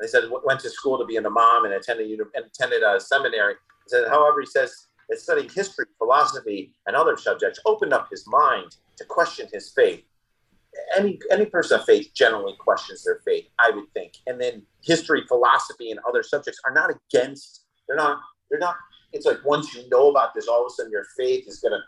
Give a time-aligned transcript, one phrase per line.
[0.00, 3.54] They said went to school to be an imam and attended attended a seminary.
[3.84, 8.24] He said, however, he says that studying history, philosophy, and other subjects opened up his
[8.26, 10.02] mind to question his faith.
[10.96, 14.14] Any any person of faith generally questions their faith, I would think.
[14.26, 17.66] And then history, philosophy, and other subjects are not against.
[17.86, 18.20] They're not.
[18.50, 18.76] They're not.
[19.12, 21.78] It's like once you know about this, all of a sudden your faith is gonna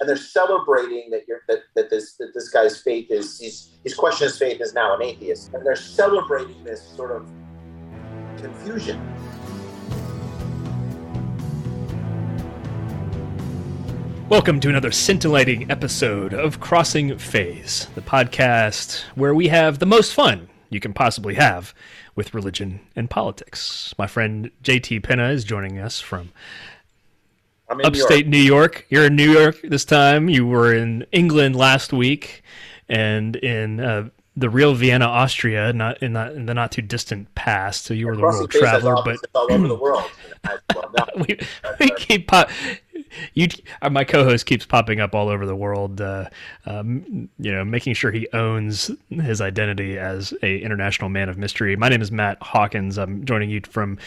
[0.00, 3.94] and they're celebrating that you're that, that this that this guy's faith is he's he's
[3.94, 7.28] questioning his faith is now an atheist and they're celebrating this sort of
[8.40, 9.00] confusion
[14.28, 20.12] Welcome to another scintillating episode of Crossing Faith, the podcast where we have the most
[20.12, 21.72] fun you can possibly have
[22.14, 23.94] with religion and politics.
[23.96, 26.30] My friend JT Penna is joining us from
[27.70, 28.38] upstate New York.
[28.38, 28.86] New York.
[28.90, 30.28] You're in New York this time.
[30.28, 32.42] You were in England last week,
[32.86, 37.34] and in uh, the real Vienna, Austria, not in, not in the not too distant
[37.34, 37.84] past.
[37.84, 40.04] So you were the world traveler, but all over the world.
[41.16, 41.38] we,
[41.80, 42.50] we keep pop,
[43.34, 43.48] you
[43.82, 46.00] uh, my co-host keeps popping up all over the world.
[46.00, 46.28] Uh,
[46.66, 51.74] um, you know, making sure he owns his identity as a international man of mystery.
[51.76, 52.98] My name is Matt Hawkins.
[52.98, 53.98] I'm joining you from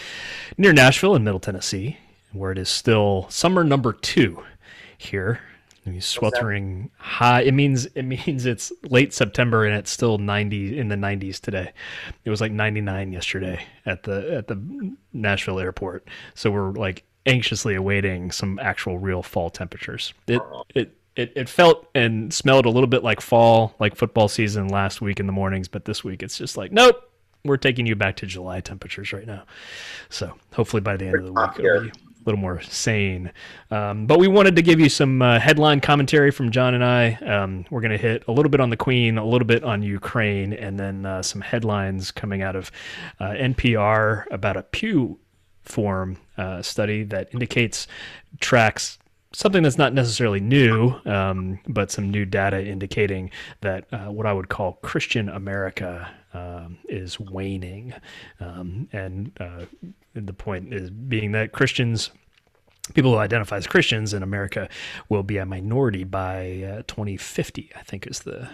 [0.58, 1.98] near Nashville in Middle Tennessee
[2.34, 4.44] where it is still summer number two
[4.98, 5.42] here.
[6.00, 7.42] Sweltering high.
[7.42, 11.72] It means it means it's late September and it's still 90 in the 90s today.
[12.24, 16.08] It was like 99 yesterday at the at the Nashville airport.
[16.36, 20.14] So we're like anxiously awaiting some actual real fall temperatures.
[20.28, 20.42] It
[20.76, 25.02] it it, it felt and smelled a little bit like fall, like football season last
[25.02, 27.04] week in the mornings, but this week it's just like, nope,
[27.44, 29.44] we're taking you back to July temperatures right now.
[30.10, 33.32] So hopefully by the end of the week it'll be a little more sane.
[33.72, 37.14] Um, but we wanted to give you some uh, headline commentary from John and I.
[37.14, 39.82] Um, we're going to hit a little bit on the Queen, a little bit on
[39.82, 42.72] Ukraine, and then uh, some headlines coming out of
[43.20, 45.20] uh, NPR about a Pew
[45.64, 47.88] Forum uh, study that indicates
[48.40, 49.00] tracks
[49.34, 53.32] something that's not necessarily new, um, but some new data indicating
[53.62, 57.94] that uh, what I would call Christian America um, is waning.
[58.40, 59.66] Um, and uh,
[60.14, 62.12] the point is being that Christians,
[62.94, 64.68] people who identify as Christians in America,
[65.10, 67.72] will be a minority by uh, 2050.
[67.76, 68.50] I think is the.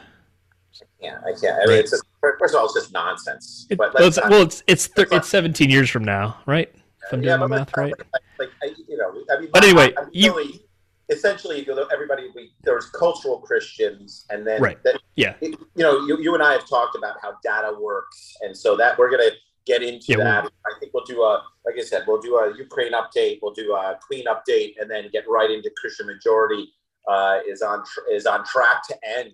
[1.01, 1.59] Yeah, I can't.
[1.63, 3.65] I mean, it's just, first of all, it's just nonsense.
[3.69, 6.71] It, but well, it's, well, it's it's, thir- it's 17 years from now, right?
[7.03, 7.93] If I'm doing my math right.
[8.37, 10.35] Like, like, you know, I mean, but anyway, I, you.
[10.35, 10.66] Really,
[11.09, 14.81] essentially everybody we there's cultural christians and then right.
[14.83, 18.55] That, yeah you know you, you and i have talked about how data works and
[18.55, 19.35] so that we're going to
[19.67, 20.45] get into yeah, that.
[20.45, 23.75] I think we'll do a, like I said, we'll do a Ukraine update, we'll do
[23.75, 26.73] a Queen update, and then get right into Christian majority
[27.07, 29.33] uh, is on tr- is on track to end.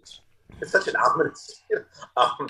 [0.60, 1.62] It's such an ominous.
[2.18, 2.50] um,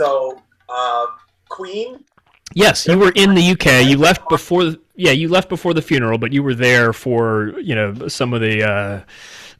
[0.00, 1.06] so uh,
[1.48, 2.04] Queen.
[2.52, 3.86] Yes, you were in the UK.
[3.86, 4.74] You left before.
[4.96, 8.40] Yeah, you left before the funeral, but you were there for you know some of
[8.40, 8.62] the.
[8.62, 9.02] Uh,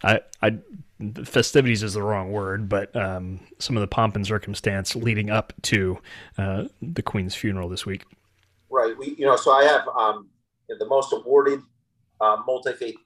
[0.02, 0.58] I I
[1.24, 5.52] festivities is the wrong word, but um, some of the pomp and circumstance leading up
[5.62, 5.98] to
[6.38, 8.04] uh, the Queen's funeral this week.
[8.70, 8.96] Right.
[8.96, 10.28] We, you know, so I have um,
[10.68, 11.60] the most awarded
[12.20, 12.96] uh, multi faith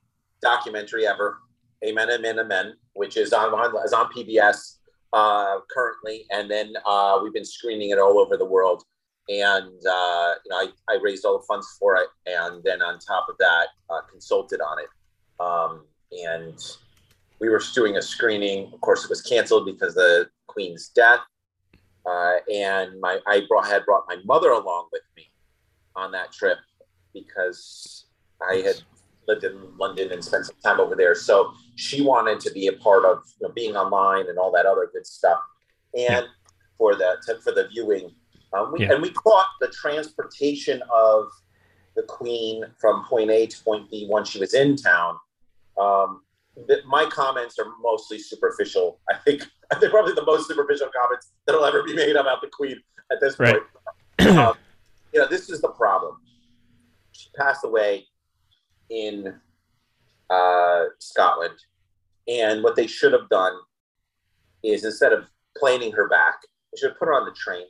[0.43, 1.39] documentary ever,
[1.85, 3.53] Amen, Amen, Amen, which is on
[3.85, 4.77] is on PBS
[5.13, 8.85] uh, currently, and then uh, we've been screening it all over the world.
[9.29, 12.99] And uh, you know, I, I raised all the funds for it, and then on
[12.99, 14.89] top of that, uh, consulted on it.
[15.41, 16.59] Um, and
[17.41, 18.73] we were doing a screening.
[18.73, 21.21] Of course, it was canceled because of the Queen's death.
[22.07, 25.31] Uh, and my I brought had brought my mother along with me
[25.95, 26.59] on that trip
[27.13, 28.07] because
[28.41, 28.77] I had
[29.27, 31.15] lived in London and spent some time over there.
[31.15, 34.65] So she wanted to be a part of you know, being online and all that
[34.65, 35.39] other good stuff.
[35.97, 36.27] And
[36.79, 38.15] for the to, for the viewing,
[38.53, 38.93] um, we, yeah.
[38.93, 41.31] and we caught the transportation of
[41.97, 45.17] the Queen from point A to point B once she was in town.
[45.79, 46.23] Um,
[46.87, 49.01] my comments are mostly superficial.
[49.11, 52.49] I think I think probably the most superficial comments that'll ever be made about the
[52.49, 52.81] Queen
[53.13, 53.61] at this right.
[54.19, 54.31] point.
[54.39, 54.55] um,
[55.13, 56.17] you know, this is the problem.
[57.13, 58.07] She passed away
[58.91, 59.35] in
[60.31, 61.59] uh, Scotland,
[62.27, 63.53] and what they should have done
[64.63, 66.37] is instead of planing her back,
[66.73, 67.67] they should have put her on the train,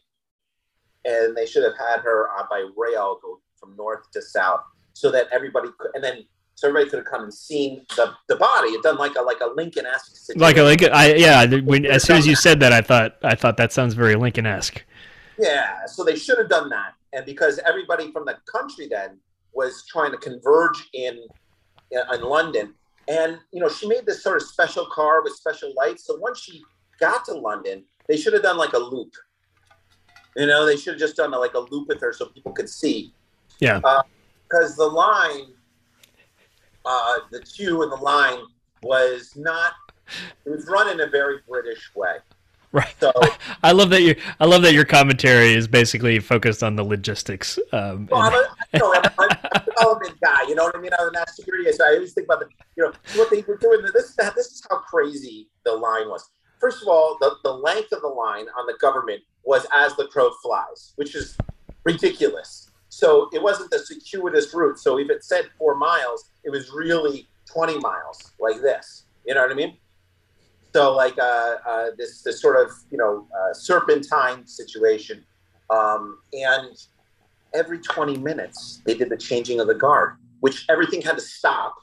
[1.09, 4.61] and they should have had her uh, by rail go from north to south,
[4.93, 6.25] so that everybody could, and then
[6.55, 8.71] so everybody could have come and seen the, the body.
[8.71, 11.47] It done like a like a Lincoln esque Like a Lincoln, I yeah.
[11.47, 14.47] When, as soon as you said that, I thought I thought that sounds very Lincoln
[14.47, 14.85] esque.
[15.39, 19.19] Yeah, so they should have done that, and because everybody from the country then
[19.55, 21.21] was trying to converge in
[21.93, 22.75] in London,
[23.07, 26.07] and you know she made this sort of special car with special lights.
[26.07, 26.63] So once she
[26.99, 29.13] got to London, they should have done like a loop,
[30.37, 32.53] You know, they should have just done a, like a loop with her so people
[32.53, 33.13] could see.
[33.61, 33.79] Yeah.
[33.79, 35.47] Because uh, the line,
[36.85, 38.41] uh, the queue in the line
[38.83, 39.73] was not.
[40.47, 42.17] It was run in a very British way.
[42.71, 42.95] Right.
[43.01, 43.13] So
[43.63, 44.15] I love that you.
[44.41, 47.59] I love that your commentary is basically focused on the logistics.
[47.73, 50.43] Um, well, I'm, a, you know, I'm, a development guy.
[50.49, 50.91] You know what I mean?
[50.99, 51.73] I'm a national security.
[51.73, 53.81] So I always think about the, you know, what they were doing.
[53.95, 56.31] This, this is how crazy the line was.
[56.61, 60.07] First of all, the, the length of the line on the government was as the
[60.07, 61.37] crow flies, which is
[61.85, 62.71] ridiculous.
[62.89, 64.79] So it wasn't the circuitous route.
[64.79, 69.05] So if it said four miles, it was really 20 miles like this.
[69.27, 69.77] You know what I mean?
[70.75, 75.25] So like uh, uh, this this sort of you know uh, serpentine situation,
[75.71, 76.77] um, and
[77.55, 81.75] every 20 minutes they did the changing of the guard, which everything had to stop,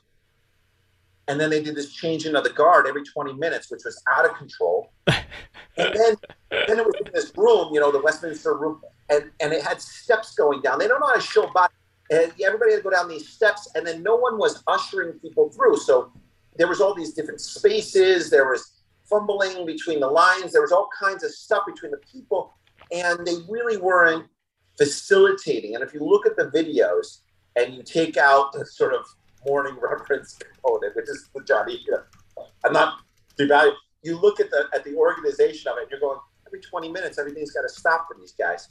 [1.28, 4.26] and then they did this changing of the guard every 20 minutes, which was out
[4.26, 4.92] of control.
[5.08, 5.24] and
[5.78, 6.16] then
[6.68, 9.82] then it was in this room, you know, the Westminster room, and and it had
[9.82, 10.80] steps going down.
[10.80, 11.74] They don't know how to show body.
[12.12, 15.50] And everybody had to go down these steps, and then no one was ushering people
[15.50, 15.78] through.
[15.78, 16.12] So
[16.56, 18.30] there was all these different spaces.
[18.30, 20.52] There was fumbling between the lines.
[20.52, 22.54] There was all kinds of stuff between the people,
[22.92, 24.28] and they really weren't
[24.78, 25.74] facilitating.
[25.74, 27.22] And if you look at the videos
[27.56, 29.06] and you take out the sort of
[29.46, 33.00] mourning reference component, which is the Johnny, you know, I'm not
[33.40, 33.76] devaluing.
[34.04, 37.18] You look at the at the organization of it, and you're going every 20 minutes,
[37.18, 38.70] everything's got to stop for these guys.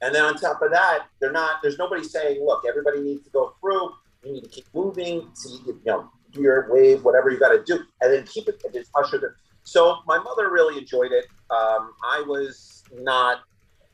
[0.00, 1.60] And then on top of that, they're not.
[1.62, 3.90] There's nobody saying, "Look, everybody needs to go through.
[4.24, 5.28] You need to keep moving.
[5.34, 8.62] See, you know, do your wave, whatever you got to do, and then keep it
[8.64, 9.34] and just usher them.
[9.64, 11.26] So my mother really enjoyed it.
[11.50, 13.40] Um, I was not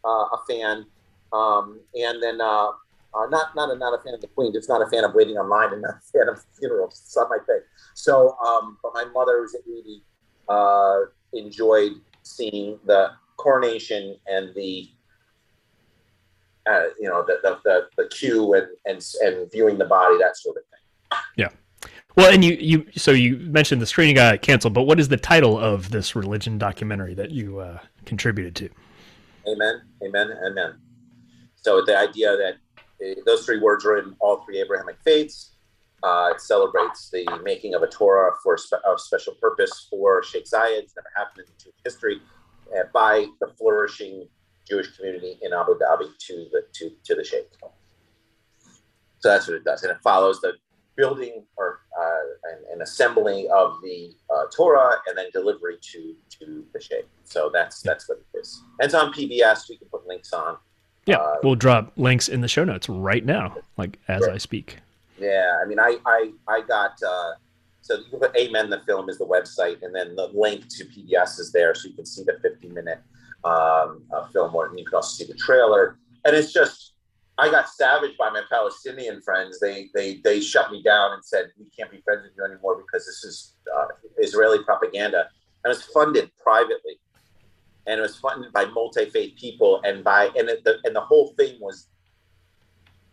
[0.04, 0.84] uh, a fan,
[1.32, 2.72] um, and then uh,
[3.14, 4.52] uh, not not a, not a fan of the Queen.
[4.52, 7.02] Just not a fan of waiting online and not a fan of funerals.
[7.04, 7.60] It's not my thing.
[7.94, 10.02] So, um, but my mother was really
[10.48, 11.00] uh,
[11.32, 14.90] enjoyed seeing the coronation and the
[16.66, 20.36] uh, you know the, the the the queue and and and viewing the body that
[20.36, 21.20] sort of thing.
[21.36, 21.48] Yeah.
[22.16, 25.16] Well, and you, you so you mentioned the screening got canceled, but what is the
[25.16, 28.68] title of this religion documentary that you uh, contributed to?
[29.48, 30.78] Amen, amen, amen.
[31.56, 32.54] So the idea that
[33.26, 35.52] those three words are in all three Abrahamic faiths.
[36.02, 40.44] Uh, it celebrates the making of a Torah for spe- of special purpose for Sheikh
[40.44, 40.82] Zayed.
[40.82, 42.20] It's never happened in Jewish history
[42.76, 44.28] uh, by the flourishing
[44.68, 47.48] Jewish community in Abu Dhabi to the to, to the Sheikh.
[49.20, 50.52] So that's what it does, and it follows the
[50.96, 56.64] building or uh, an, an, assembling of the uh, Torah and then delivery to to
[56.72, 57.08] the Sheikh.
[57.24, 58.62] So that's that's what it is.
[58.78, 59.70] And it's on PBS.
[59.70, 60.58] We can put links on.
[61.06, 64.32] Yeah, uh, we'll drop links in the show notes right now, like as sure.
[64.32, 64.78] I speak.
[65.18, 66.92] Yeah, I mean, I I I got.
[67.02, 67.32] Uh,
[67.82, 68.70] so you can put Amen.
[68.70, 71.94] The film is the website, and then the link to PBS is there, so you
[71.94, 73.00] can see the 50 minute
[73.44, 75.98] um, uh, film, and you can also see the trailer.
[76.24, 76.94] And it's just
[77.36, 79.58] I got savaged by my Palestinian friends.
[79.60, 82.76] They they they shut me down and said we can't be friends with you anymore
[82.76, 83.86] because this is uh,
[84.18, 85.28] Israeli propaganda.
[85.64, 86.98] And it's funded privately,
[87.86, 91.34] and it was funded by multi-faith people and by and it, the and the whole
[91.36, 91.88] thing was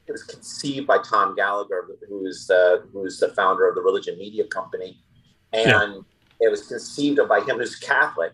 [0.07, 4.45] it was conceived by Tom Gallagher, who's uh, who's the founder of the Religion Media
[4.45, 4.99] Company,
[5.53, 5.99] and yeah.
[6.41, 8.33] it was conceived of by him who's Catholic,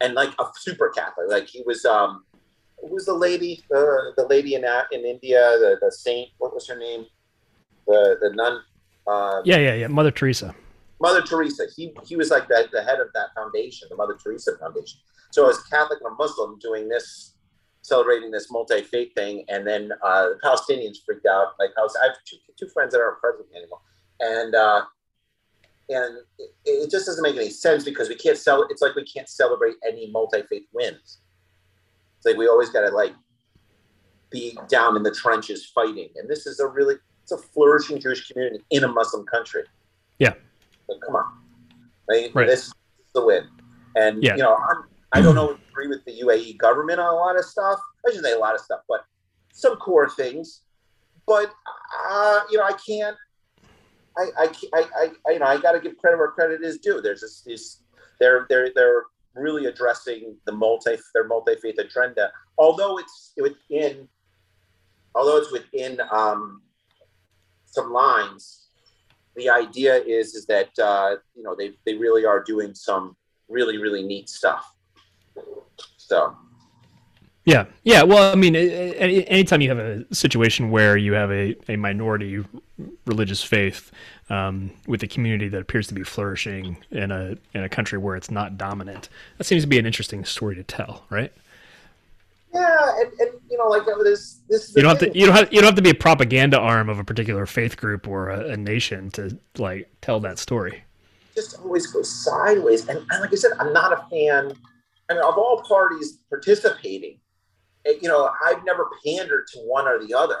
[0.00, 1.28] and like a super Catholic.
[1.28, 2.24] Like he was um,
[2.88, 3.64] who's the lady?
[3.74, 6.30] Uh, the lady in in India, the, the saint.
[6.38, 7.06] What was her name?
[7.86, 8.60] The the nun.
[9.06, 9.86] Uh, yeah, yeah, yeah.
[9.88, 10.54] Mother Teresa.
[11.00, 11.64] Mother Teresa.
[11.76, 15.00] He he was like the, the head of that foundation, the Mother Teresa Foundation.
[15.34, 17.34] So as Catholic and a Muslim doing this,
[17.82, 21.54] celebrating this multi faith thing, and then uh, the Palestinians freaked out.
[21.58, 23.80] Like I was, I have two, two friends that aren't friends with me anymore,
[24.20, 24.82] and uh,
[25.88, 28.64] and it, it, just doesn't make any sense because we can't sell.
[28.70, 31.18] It's like we can't celebrate any multi faith wins
[32.24, 33.12] it's like we always got to like
[34.30, 36.08] be down in the trenches fighting.
[36.16, 39.64] And this is a really it's a flourishing Jewish community in a Muslim country.
[40.18, 40.34] Yeah.
[40.86, 41.24] But come on,
[42.08, 42.46] right.
[42.46, 42.74] This is
[43.14, 43.46] the win.
[43.96, 44.36] And yeah.
[44.36, 47.44] you know, I'm, I don't know agree with the UAE government on a lot of
[47.44, 47.78] stuff.
[48.06, 49.04] I shouldn't say a lot of stuff, but
[49.52, 50.62] some core things.
[51.26, 51.52] But
[52.08, 53.16] uh, you know, I can't.
[54.18, 57.00] I I I, I you know I got to give credit where credit is due.
[57.00, 57.80] There's this, this
[58.20, 59.04] they're they're they're
[59.34, 64.08] really addressing the multi their multi faith agenda, although it's within
[65.14, 66.62] although it's within um,
[67.64, 68.68] some lines.
[69.36, 73.16] The idea is is that uh, you know they they really are doing some
[73.48, 74.73] really really neat stuff.
[75.96, 76.36] So
[77.44, 78.02] yeah, yeah.
[78.02, 82.42] Well, I mean, anytime you have a situation where you have a, a minority
[83.06, 83.92] religious faith
[84.30, 88.16] um, with a community that appears to be flourishing in a in a country where
[88.16, 91.32] it's not dominant, that seems to be an interesting story to tell, right?
[92.54, 94.74] Yeah, and, and you know, like this, this.
[94.74, 95.18] You don't have to.
[95.18, 95.52] You don't have.
[95.52, 98.50] You don't have to be a propaganda arm of a particular faith group or a,
[98.50, 100.82] a nation to like tell that story.
[101.34, 104.56] Just always goes sideways, and, and like I said, I'm not a fan.
[105.10, 107.20] Mean, of all parties participating,
[107.84, 110.38] it, you know, I've never pandered to one or the other,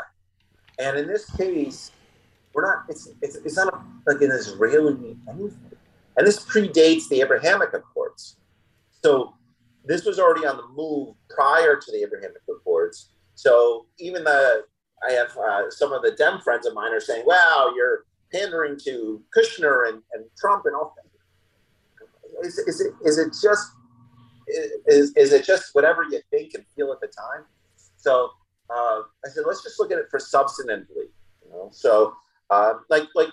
[0.78, 1.90] and in this case,
[2.54, 2.84] we're not.
[2.88, 5.70] It's it's, it's not like an Israeli anything,
[6.16, 8.36] and this predates the Abrahamic Accords,
[9.02, 9.34] so
[9.84, 13.10] this was already on the move prior to the Abrahamic Accords.
[13.34, 14.64] So even the
[15.06, 18.78] I have uh, some of the Dem friends of mine are saying, "Wow, you're pandering
[18.84, 20.94] to Kushner and, and Trump and all."
[22.42, 23.72] Is, is it is it just
[24.46, 27.44] is, is it just whatever you think and feel at the time?
[27.96, 28.30] So
[28.70, 31.08] uh, I said, let's just look at it for substantively.
[31.42, 32.14] You know, so
[32.50, 33.28] uh, like like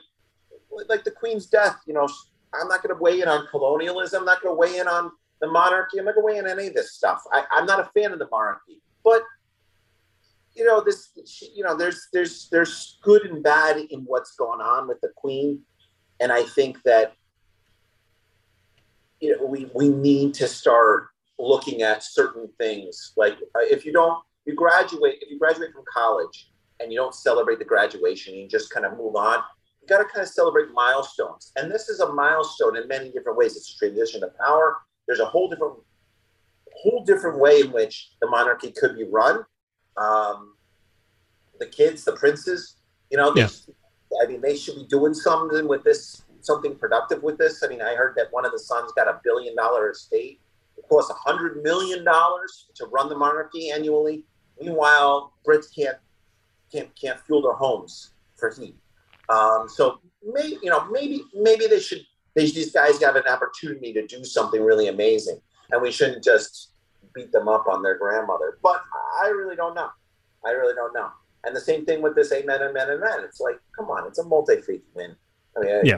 [0.89, 1.77] like the Queen's death.
[1.85, 2.07] You know,
[2.53, 4.19] I'm not going to weigh in on colonialism.
[4.19, 5.99] I'm not going to weigh in on the monarchy.
[5.99, 7.21] I'm not going to weigh in on any of this stuff.
[7.31, 9.23] I, I'm not a fan of the monarchy, but
[10.53, 11.09] you know this.
[11.55, 15.61] You know, there's there's there's good and bad in what's going on with the Queen,
[16.19, 17.13] and I think that
[19.21, 21.07] you know we we need to start
[21.39, 23.13] looking at certain things.
[23.15, 25.19] Like uh, if you don't, you graduate.
[25.21, 28.97] If you graduate from college and you don't celebrate the graduation, you just kind of
[28.97, 29.39] move on.
[29.81, 33.37] You got to kind of celebrate milestones, and this is a milestone in many different
[33.37, 33.55] ways.
[33.55, 35.73] It's a transition of power there's a whole different
[36.73, 39.43] whole different way in which the monarchy could be run.
[39.97, 40.55] Um,
[41.59, 42.77] the kids, the princes,
[43.09, 43.49] you know, yeah.
[44.23, 47.63] I mean, they should be doing something with this, something productive with this.
[47.63, 50.39] I mean, I heard that one of the sons got a billion dollar estate.
[50.77, 54.23] It costs a hundred million dollars to run the monarchy annually.
[54.59, 55.97] Meanwhile, Brits can't
[56.71, 58.75] can't can't fuel their homes for heat.
[59.29, 62.05] Um, so maybe you know maybe maybe they should
[62.35, 65.39] these guys have an opportunity to do something really amazing,
[65.71, 66.71] and we shouldn't just
[67.13, 68.57] beat them up on their grandmother.
[68.63, 68.81] But
[69.21, 69.89] I really don't know.
[70.45, 71.09] I really don't know.
[71.43, 73.23] And the same thing with this amen, and amen, amen.
[73.23, 75.15] It's like, come on, it's a multi-faith win.
[75.57, 75.97] I mean, yeah.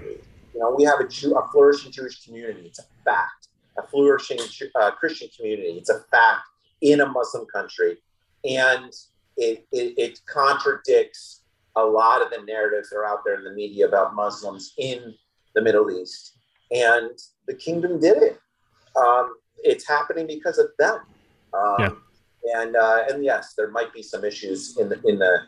[0.53, 2.67] You know, we have a, Jew, a flourishing Jewish community.
[2.67, 3.47] It's a fact.
[3.77, 4.39] A flourishing
[4.79, 5.69] uh, Christian community.
[5.69, 6.43] It's a fact
[6.81, 7.97] in a Muslim country,
[8.45, 8.91] and
[9.35, 11.41] it, it, it contradicts
[11.75, 15.15] a lot of the narratives that are out there in the media about Muslims in
[15.55, 16.37] the Middle East,
[16.71, 17.09] and
[17.47, 18.39] the kingdom did it.
[18.95, 19.33] Um,
[19.63, 20.99] it's happening because of them.
[21.53, 22.61] Um, yeah.
[22.61, 25.43] And uh, and yes, there might be some issues in the in the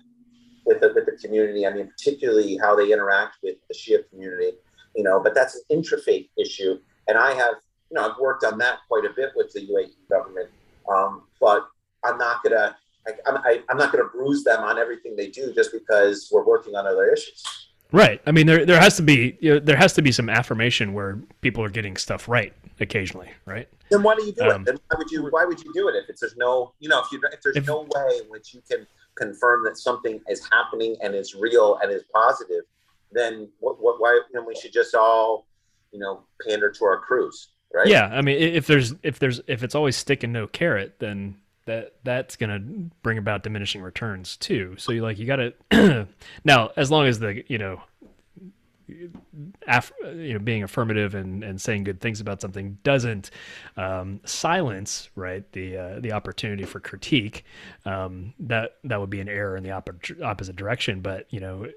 [0.66, 1.68] with the with the community.
[1.68, 4.54] I mean, particularly how they interact with the Shia community.
[4.96, 7.56] You know, but that's an intrafaith issue, and I have
[7.90, 10.50] you know I've worked on that quite a bit with the UAE government.
[10.90, 11.68] Um, but
[12.04, 12.76] I'm not gonna
[13.08, 16.46] I, I'm, I, am not gonna bruise them on everything they do just because we're
[16.46, 17.44] working on other issues.
[17.92, 18.22] Right.
[18.26, 20.94] I mean, there there has to be you know, there has to be some affirmation
[20.94, 23.70] where people are getting stuff right occasionally, right?
[23.90, 24.66] Then why do you do um, it?
[24.66, 27.02] Then why would you why would you do it if it's there's no you know
[27.02, 30.48] if you if there's if, no way in which you can confirm that something is
[30.52, 32.64] happening and is real and is positive,
[33.12, 35.48] then what what why then we should just all
[35.92, 37.88] you know pander to our crews, right?
[37.88, 38.06] Yeah.
[38.06, 41.96] I mean, if there's if there's if it's always stick and no carrot, then that
[42.04, 44.76] that's going to bring about diminishing returns too.
[44.78, 45.38] So you like you got
[45.72, 46.08] to
[46.44, 47.82] now as long as the you know
[49.68, 53.32] Af- you know being affirmative and, and saying good things about something doesn't
[53.78, 57.46] um, silence right the uh, the opportunity for critique
[57.86, 59.90] um, that that would be an error in the op-
[60.24, 61.68] opposite direction but you know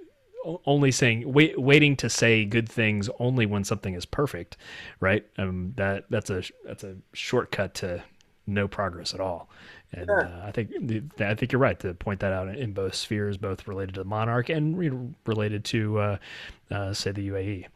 [0.67, 4.57] only saying wait, waiting to say good things only when something is perfect
[5.01, 8.03] right um, that that's a that's a shortcut to
[8.47, 9.49] no progress at all
[9.93, 10.25] and sure.
[10.25, 10.71] uh, I think
[11.21, 14.09] I think you're right to point that out in both spheres, both related to the
[14.09, 16.17] monarch and re- related to, uh,
[16.71, 17.67] uh, say, the UAE.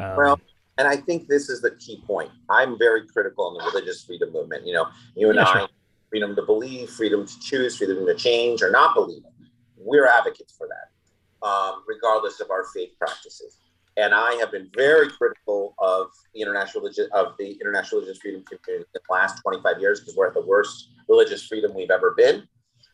[0.00, 0.40] Um, well,
[0.78, 2.30] and I think this is the key point.
[2.48, 4.66] I'm very critical on the religious freedom movement.
[4.66, 5.68] You know, you and yeah, I, sure.
[6.08, 9.22] freedom to believe, freedom to choose, freedom to change or not believe.
[9.76, 10.89] We're advocates for that,
[11.42, 13.58] um, regardless of our faith practices
[13.96, 18.86] and I have been very critical of the international of the international religious freedom community
[18.94, 22.46] in the last 25 years because we're at the worst religious freedom we've ever been,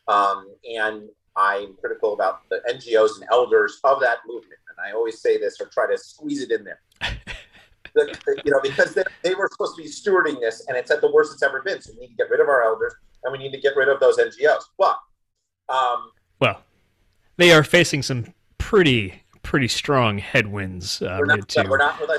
[0.07, 1.03] um, and
[1.35, 4.59] I'm critical about the NGOs and elders of that movement.
[4.69, 6.79] And I always say this or try to squeeze it in there.
[7.93, 10.89] the, the, you know, because they, they were supposed to be stewarding this, and it's
[10.89, 11.79] at the worst it's ever been.
[11.79, 13.87] So we need to get rid of our elders, and we need to get rid
[13.87, 14.63] of those NGOs.
[14.79, 14.97] But,
[15.69, 16.63] um, well,
[17.37, 21.61] they are facing some pretty pretty strong headwinds uh, not, to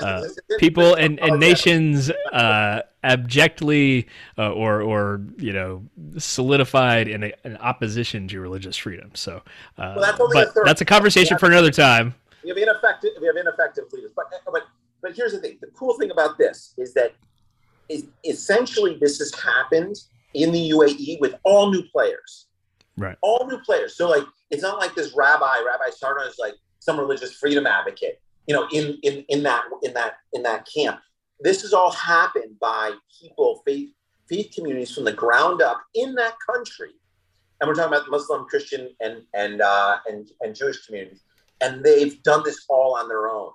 [0.01, 0.23] uh,
[0.57, 4.07] people and, and nations uh, abjectly
[4.39, 5.83] uh, or or you know
[6.17, 9.11] solidified in a, an opposition to religious freedom.
[9.13, 9.43] So,
[9.77, 12.15] uh, well, that's but a that's a conversation for another time.
[12.43, 14.63] We have ineffective we have ineffective leaders, but but
[15.01, 17.13] but here's the thing: the cool thing about this is that
[17.89, 19.95] is essentially this has happened
[20.33, 22.47] in the UAE with all new players.
[22.99, 23.17] Right.
[23.21, 23.95] All new players.
[23.95, 28.19] So like it's not like this rabbi, Rabbi Sarna is like some religious freedom advocate,
[28.47, 30.99] you know, in in in that in that in that camp.
[31.41, 33.89] This has all happened by people, faith
[34.27, 36.91] faith communities from the ground up in that country.
[37.59, 41.21] And we're talking about Muslim, Christian, and and uh, and and Jewish communities,
[41.61, 43.51] and they've done this all on their own,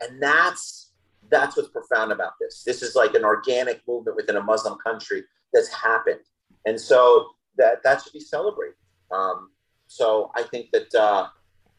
[0.00, 0.92] and that's
[1.30, 2.62] that's what's profound about this.
[2.64, 6.20] This is like an organic movement within a Muslim country that's happened,
[6.64, 7.30] and so
[7.60, 8.74] that that should be celebrated.
[9.10, 9.50] Um,
[9.86, 11.28] so I think that, uh,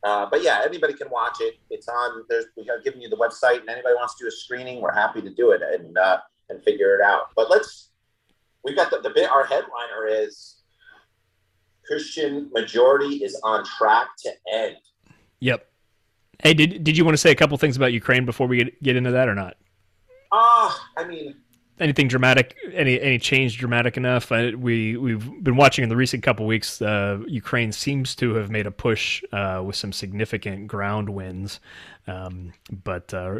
[0.03, 1.55] uh, but yeah, anybody can watch it.
[1.69, 2.23] It's on.
[2.29, 4.93] There's we have given you the website, and anybody wants to do a screening, we're
[4.93, 6.17] happy to do it and uh,
[6.49, 7.29] and figure it out.
[7.35, 7.89] But let's.
[8.63, 9.27] We've got the, the bit.
[9.27, 10.61] Our headliner is
[11.87, 14.77] Christian majority is on track to end.
[15.39, 15.67] Yep.
[16.43, 18.83] Hey, did did you want to say a couple things about Ukraine before we get
[18.83, 19.57] get into that or not?
[20.31, 21.35] Ah, uh, I mean,
[21.81, 22.55] anything dramatic?
[22.73, 24.31] Any any change dramatic enough?
[24.31, 26.81] I, we we've been watching in the recent couple weeks.
[26.81, 31.59] Uh, Ukraine seems to have made a push uh, with some significant ground wins,
[32.07, 33.13] um, but.
[33.13, 33.39] Uh,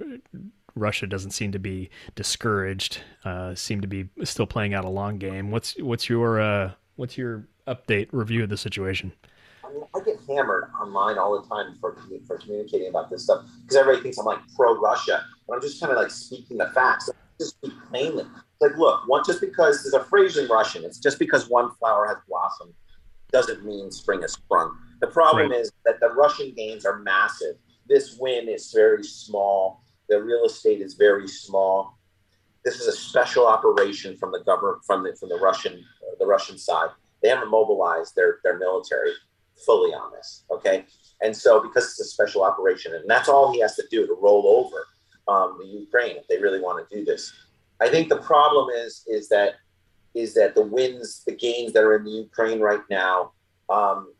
[0.73, 3.01] Russia doesn't seem to be discouraged.
[3.25, 5.51] Uh, seem to be still playing out a long game.
[5.51, 9.11] What's what's your uh, what's your update review of the situation?
[9.65, 13.75] I I get hammered online all the time for for communicating about this stuff because
[13.75, 17.09] everybody thinks I'm like pro Russia, but I'm just kind of like speaking the facts.
[17.41, 18.23] Just speak plainly.
[18.23, 21.71] It's like, look, one just because there's a phrase in Russian, it's just because one
[21.75, 22.73] flower has blossomed
[23.31, 24.77] doesn't mean spring has sprung.
[24.99, 25.61] The problem right.
[25.61, 27.55] is that the Russian gains are massive.
[27.87, 29.83] This win is very small.
[30.09, 31.97] The real estate is very small.
[32.65, 36.25] This is a special operation from the government, from the from the Russian uh, the
[36.25, 36.89] Russian side
[37.21, 39.11] they haven't mobilized their, their military
[39.65, 40.43] fully on this.
[40.51, 40.85] Okay.
[41.21, 44.17] And so, because it's a special operation, and that's all he has to do to
[44.19, 44.87] roll over
[45.27, 47.33] um, the Ukraine if they really want to do this.
[47.79, 49.55] I think the problem is is that
[50.13, 53.31] is that the wins, the gains that are in the Ukraine right now.
[53.69, 54.13] Um,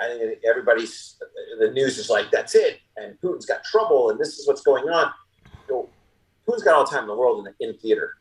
[0.00, 1.18] I think everybody's
[1.58, 4.88] the news is like that's it, and Putin's got trouble, and this is what's going
[4.88, 5.10] on.
[5.68, 5.88] Know,
[6.46, 8.14] Putin's got all the time in the world in, in theater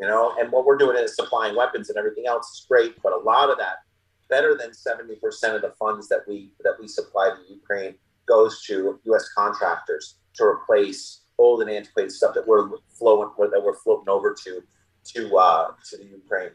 [0.00, 3.12] you know, and what we're doing is supplying weapons and everything else is great, but
[3.12, 3.78] a lot of that,
[4.28, 7.94] better than 70% of the funds that we that we supply to Ukraine
[8.26, 9.28] goes to U.S.
[9.36, 14.62] contractors to replace old and antiquated stuff that we're flowing that we're floating over to
[15.04, 16.50] to uh, to the Ukraine.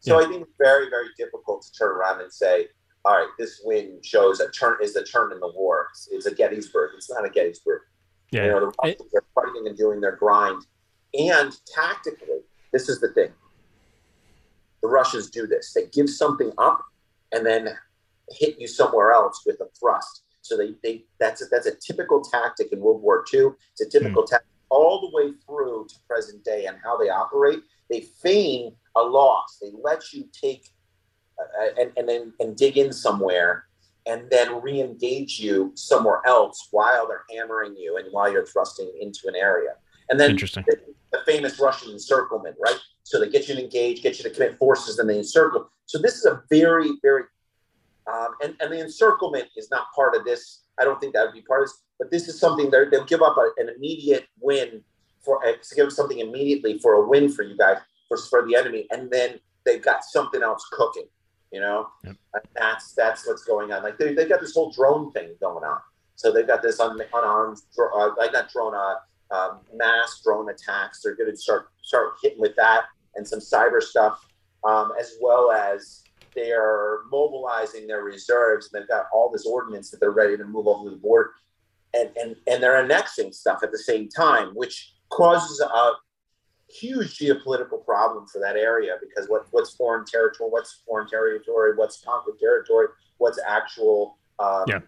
[0.00, 0.26] So yeah.
[0.26, 2.68] I think it's very very difficult to turn around and say,
[3.04, 5.88] all right, this win shows a turn is a turn in the war.
[5.90, 6.92] It's, it's a Gettysburg.
[6.96, 7.82] It's not a Gettysburg.
[8.30, 8.44] Yeah.
[8.44, 10.62] You know, the Russians are fighting and doing their grind,
[11.14, 12.40] and tactically
[12.72, 13.30] this is the thing.
[14.82, 15.72] The Russians do this.
[15.72, 16.84] They give something up
[17.32, 17.68] and then
[18.30, 20.23] hit you somewhere else with a thrust.
[20.44, 23.50] So they, they that's a, that's a typical tactic in World War II.
[23.72, 24.26] It's a typical mm.
[24.26, 27.60] tactic all the way through to present day and how they operate.
[27.90, 29.58] They feign a loss.
[29.60, 30.68] They let you take
[31.38, 33.64] uh, and, and then and dig in somewhere
[34.06, 39.28] and then re-engage you somewhere else while they're hammering you and while you're thrusting into
[39.28, 39.70] an area.
[40.10, 40.64] And then Interesting
[41.14, 42.78] the famous Russian encirclement, right?
[43.04, 45.70] So they get you to engage, get you to commit forces, and they encircle.
[45.86, 47.24] So this is a very, very,
[48.12, 50.60] um, and, and the encirclement is not part of this.
[50.78, 53.22] I don't think that would be part of this, but this is something they'll give
[53.22, 54.82] up a, an immediate win
[55.22, 58.54] for uh, to give something immediately for a win for you guys for, for the
[58.54, 61.06] enemy, and then they've got something else cooking.
[61.52, 62.16] You know, yep.
[62.56, 63.82] that's that's what's going on.
[63.82, 65.78] Like they they got this whole drone thing going on.
[66.16, 71.00] So they've got this un, unarmed, uh, like not drone, uh, um, mass drone attacks.
[71.02, 74.26] They're going to start start hitting with that and some cyber stuff,
[74.64, 76.02] um, as well as
[76.34, 78.70] they are mobilizing their reserves.
[78.72, 81.30] And they've got all this ordnance that they're ready to move over the border,
[81.94, 85.92] and and and they're annexing stuff at the same time, which causes a
[86.68, 92.02] huge geopolitical problem for that area because what what's foreign territory, what's foreign territory, what's
[92.02, 94.18] conquered territory, what's actual.
[94.38, 94.80] Um, yeah.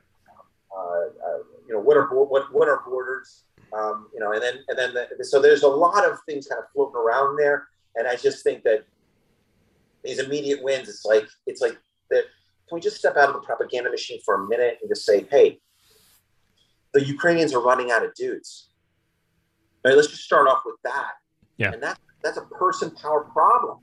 [0.76, 4.58] Uh, uh, you know what are what what are borders um, you know, and then
[4.68, 8.06] and then the, so there's a lot of things kind of floating around there, and
[8.06, 8.84] I just think that
[10.06, 11.76] these immediate wins, it's like it's like
[12.10, 12.24] that.
[12.68, 15.24] Can we just step out of the propaganda machine for a minute and just say,
[15.30, 15.60] hey,
[16.96, 18.70] the Ukrainians are running out of dudes.
[19.84, 21.12] Right, let's just start off with that.
[21.58, 23.78] Yeah, and that that's a person power problem.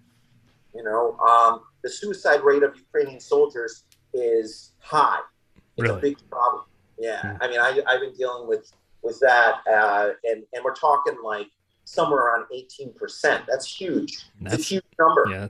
[0.75, 5.19] You know, um, the suicide rate of Ukrainian soldiers is high.
[5.55, 5.97] It's really?
[5.97, 6.63] a big problem.
[6.97, 7.37] Yeah, mm.
[7.39, 11.47] I mean, I, I've been dealing with with that, uh, and and we're talking like
[11.85, 13.43] somewhere around eighteen percent.
[13.47, 14.25] That's huge.
[14.41, 15.25] That's, it's a huge number.
[15.29, 15.47] Yeah.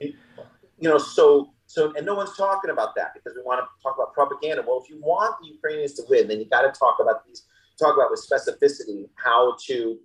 [0.00, 3.96] You know, so so and no one's talking about that because we want to talk
[3.96, 4.62] about propaganda.
[4.66, 7.44] Well, if you want the Ukrainians to win, then you got to talk about these.
[7.78, 9.98] Talk about with specificity how to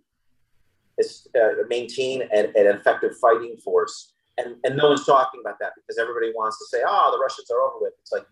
[0.99, 5.97] uh, maintain an, an effective fighting force and and no one's talking about that because
[5.97, 8.25] everybody wants to say, "Oh, the Russians are over with." It's like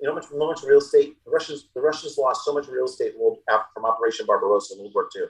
[0.00, 2.84] you know, much, how much real estate the Russians the Russians lost so much real
[2.84, 3.38] estate world,
[3.72, 5.22] from Operation Barbarossa in World War II.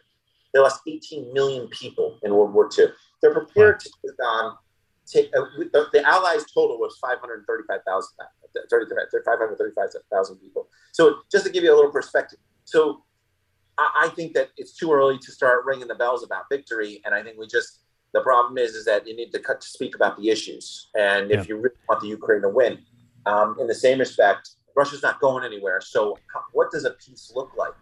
[0.52, 2.86] They lost 18 million people in World War II.
[3.20, 4.56] They're prepared to take on
[5.06, 8.08] take uh, the, the, Allies total was 535,000
[9.24, 10.68] 535,000 people.
[10.92, 13.02] So just to give you a little perspective, so
[13.78, 17.14] I, I think that it's too early to start ringing the bells about victory, and
[17.14, 17.80] I think we just
[18.12, 21.30] the problem is is that you need to cut to speak about the issues, and
[21.30, 22.78] if you really want the Ukraine to win,
[23.26, 25.80] um, in the same respect, Russia's not going anywhere.
[25.80, 26.18] So,
[26.52, 27.72] what does a peace look like?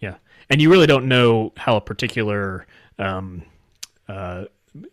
[0.00, 0.16] Yeah,
[0.50, 2.66] and you really don't know how a particular
[2.98, 3.42] um,
[4.08, 4.44] uh,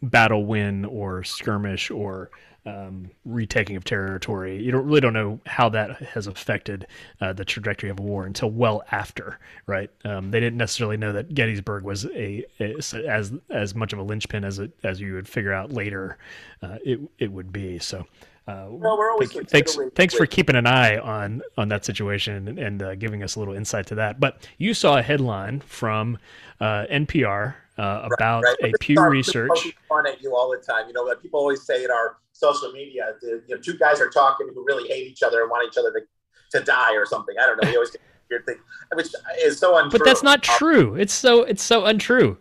[0.01, 2.31] battle win or skirmish or
[2.65, 4.61] um, retaking of territory.
[4.61, 6.87] You don't really don't know how that has affected
[7.21, 9.91] uh, the trajectory of a war until well after, right?
[10.03, 12.75] Um, they didn't necessarily know that Gettysburg was a, a,
[13.07, 16.17] as as much of a linchpin as it as you would figure out later
[16.63, 17.77] uh, it it would be.
[17.77, 18.07] So
[18.47, 22.47] uh, no, we're always thanks, thanks, thanks for keeping an eye on on that situation
[22.47, 24.19] and, and uh, giving us a little insight to that.
[24.19, 26.19] But you saw a headline from
[26.59, 28.73] uh, NPR uh, about right, right.
[28.75, 29.75] a Pew Research.
[29.89, 30.87] Fun at you all the time.
[30.87, 33.99] You know, that people always say in our social media, the, you know, two guys
[33.99, 37.05] are talking who really hate each other and want each other to, to die or
[37.05, 37.35] something.
[37.41, 37.69] I don't know.
[37.69, 38.57] We always get weird thing,
[38.93, 39.07] which
[39.39, 39.99] is so untrue.
[39.99, 40.95] But that's not um, true.
[40.95, 42.37] It's so it's so untrue.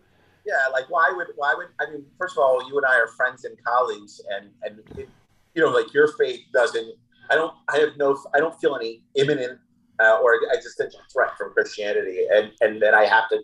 [0.46, 2.04] Yeah, like why would why would I mean?
[2.18, 5.08] First of all, you and I are friends and colleagues, and and it,
[5.54, 6.94] you know, like your faith doesn't.
[7.30, 7.54] I don't.
[7.72, 8.18] I have no.
[8.34, 9.58] I don't feel any imminent
[10.00, 13.40] uh, or existential threat from Christianity, and and then I have to,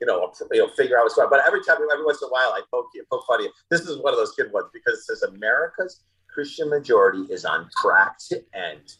[0.00, 1.30] you know, you know, figure out what's going on.
[1.30, 3.52] But every time, every once in a while, I poke you, poke fun at you.
[3.70, 7.68] This is one of those good ones because it says America's Christian majority is on
[7.80, 8.96] track to end.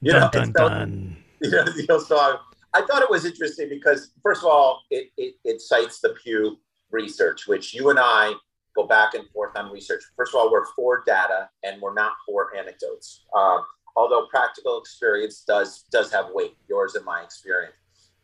[0.00, 1.16] You dun, know, dun, so, dun.
[1.40, 2.36] You know, you know, so I,
[2.74, 6.58] I thought it was interesting because first of all, it, it, it cites the Pew
[6.90, 8.32] research, which you and I
[8.74, 10.02] go back and forth on research.
[10.16, 13.22] First of all, we're for data and we're not for anecdotes.
[13.34, 13.64] Um,
[13.96, 17.74] although practical experience does does have weight, yours and my experience.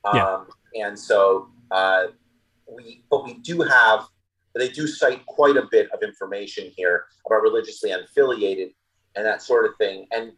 [0.05, 0.17] Um,
[0.75, 0.87] yeah.
[0.87, 2.07] And so uh,
[2.67, 4.07] we, but we do have,
[4.55, 8.73] they do cite quite a bit of information here about religiously unaffiliated
[9.17, 10.07] and that sort of thing.
[10.11, 10.33] And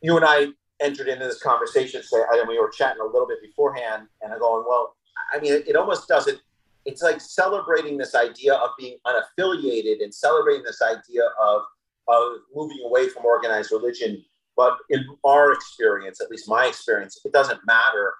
[0.00, 0.48] you and I
[0.80, 4.38] entered into this conversation, so and we were chatting a little bit beforehand, and I'm
[4.38, 4.96] going, well,
[5.32, 6.40] I mean, it, it almost doesn't
[6.84, 11.62] it's like celebrating this idea of being unaffiliated and celebrating this idea of
[12.06, 12.22] of
[12.54, 14.22] moving away from organized religion.
[14.56, 18.12] But in our experience, at least my experience, it doesn't matter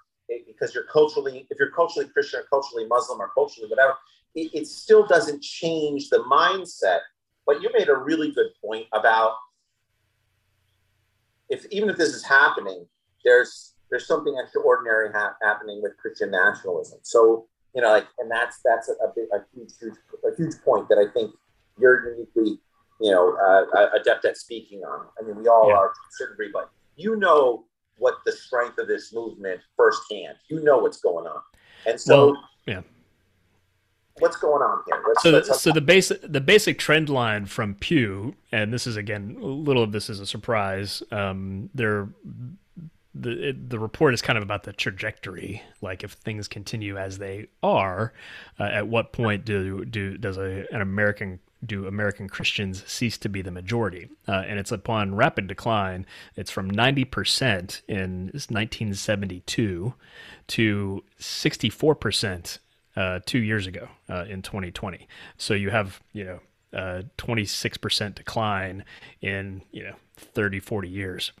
[0.47, 3.93] because you're culturally, if you're culturally Christian or culturally Muslim or culturally whatever,
[4.33, 6.99] it, it still doesn't change the mindset.
[7.45, 9.35] But you made a really good point about
[11.49, 12.87] if even if this is happening,
[13.23, 16.99] there's there's something extraordinary ha- happening with Christian nationalism.
[17.03, 20.55] So you know, like, and that's that's a, a, big, a huge, huge, a huge
[20.63, 21.35] point that I think
[21.77, 22.59] you're uniquely,
[23.01, 25.07] you know, uh, adept at speaking on.
[25.19, 25.75] I mean, we all yeah.
[25.75, 27.65] are to a certain degree, but you know
[27.97, 30.37] what the strength of this movement firsthand.
[30.47, 31.41] You know what's going on,
[31.85, 32.81] and so well, yeah.
[34.19, 35.03] What's going on here?
[35.05, 38.95] Let's, so, let's so the basic the basic trend line from Pew, and this is
[38.95, 41.03] again a little of this is a surprise.
[41.11, 42.07] Um, they're
[43.15, 45.63] the it, the report is kind of about the trajectory.
[45.81, 48.13] Like if things continue as they are,
[48.59, 53.29] uh, at what point do do does a, an American do American Christians cease to
[53.29, 54.09] be the majority?
[54.27, 56.05] Uh, and it's upon rapid decline.
[56.35, 59.93] It's from 90% in 1972
[60.47, 62.59] to 64%
[62.95, 65.07] uh, two years ago uh, in 2020.
[65.37, 66.39] So you have, you know,
[67.17, 68.83] 26% decline
[69.21, 71.31] in, you know, 30, 40 years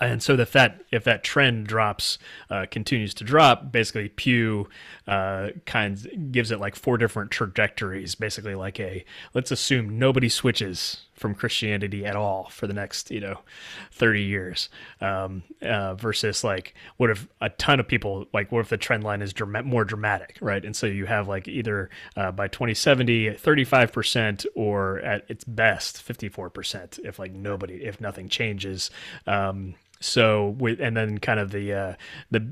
[0.00, 2.18] and so if that if that trend drops
[2.50, 4.68] uh, continues to drop basically pew
[5.06, 11.07] uh, kind gives it like four different trajectories basically like a let's assume nobody switches
[11.18, 13.40] from christianity at all for the next you know
[13.92, 14.68] 30 years.
[15.00, 19.04] Um, uh, versus like what if a ton of people like what if the trend
[19.04, 20.64] line is dram- more dramatic right?
[20.64, 26.98] And so you have like either uh, by 2070 35% or at its best 54%
[27.04, 28.90] if like nobody if nothing changes.
[29.26, 31.94] Um, so with and then kind of the uh,
[32.30, 32.46] the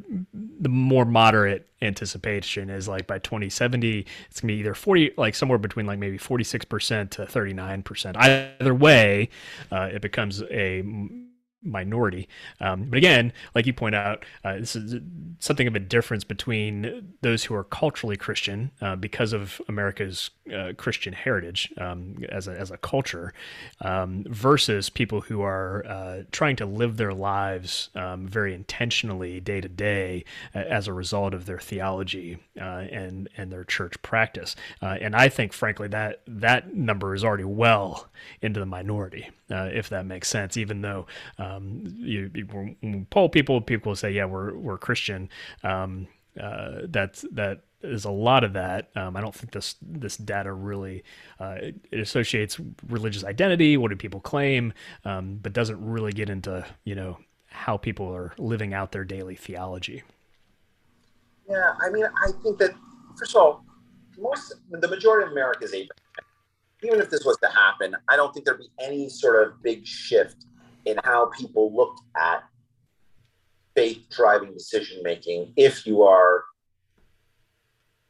[0.61, 5.59] the more moderate anticipation is like by 2070 it's gonna be either 40 like somewhere
[5.59, 8.16] between like maybe 46 percent to 39 percent.
[8.16, 9.28] Either way,
[9.70, 10.82] uh, it becomes a
[11.66, 12.29] minority.
[12.61, 15.00] Um, but again, like you point out, uh, this is
[15.40, 20.72] something of a difference between those who are culturally Christian uh, because of America's uh,
[20.76, 23.35] Christian heritage um, as, a, as a culture
[23.81, 29.61] um, versus people who are uh, trying to live their lives um, very intentionally day
[29.61, 30.24] to day
[30.55, 34.55] uh, as a result of their theology uh, and, and their church practice.
[34.81, 38.09] and I think, frankly, that that number is already well
[38.40, 41.07] into the minority, if that makes sense, even though
[41.56, 45.28] um, you, you poll people, people say, yeah, we're, we're Christian.
[45.62, 46.08] Um,
[46.40, 48.90] uh, that's, that is a lot of that.
[48.94, 51.04] Um, I don't think this, this data really,
[51.40, 53.76] uh, it, it, associates religious identity.
[53.76, 54.72] What do people claim?
[55.04, 59.34] Um, but doesn't really get into, you know, how people are living out their daily
[59.34, 60.02] theology.
[61.48, 61.74] Yeah.
[61.80, 62.74] I mean, I think that
[63.18, 63.64] first of all,
[64.18, 68.44] most, the majority of America is even if this was to happen, I don't think
[68.44, 70.46] there'd be any sort of big shift
[70.87, 72.44] in how people looked at
[73.75, 76.44] faith driving decision making if you are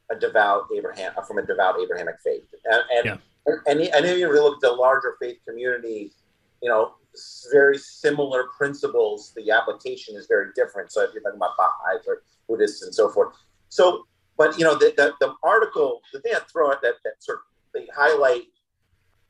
[0.09, 2.45] a devout Abraham uh, from a devout Abrahamic faith.
[2.65, 3.17] And and, yeah.
[3.45, 6.13] and, and, and if you look at the larger faith community,
[6.61, 6.93] you know,
[7.51, 9.33] very similar principles.
[9.35, 10.91] The application is very different.
[10.91, 13.35] So if you're talking about Baha'is or Buddhists and so forth.
[13.69, 14.05] So,
[14.37, 17.39] but you know, the, the, the article, the thing I throw at that, that sort
[17.39, 18.43] of they highlight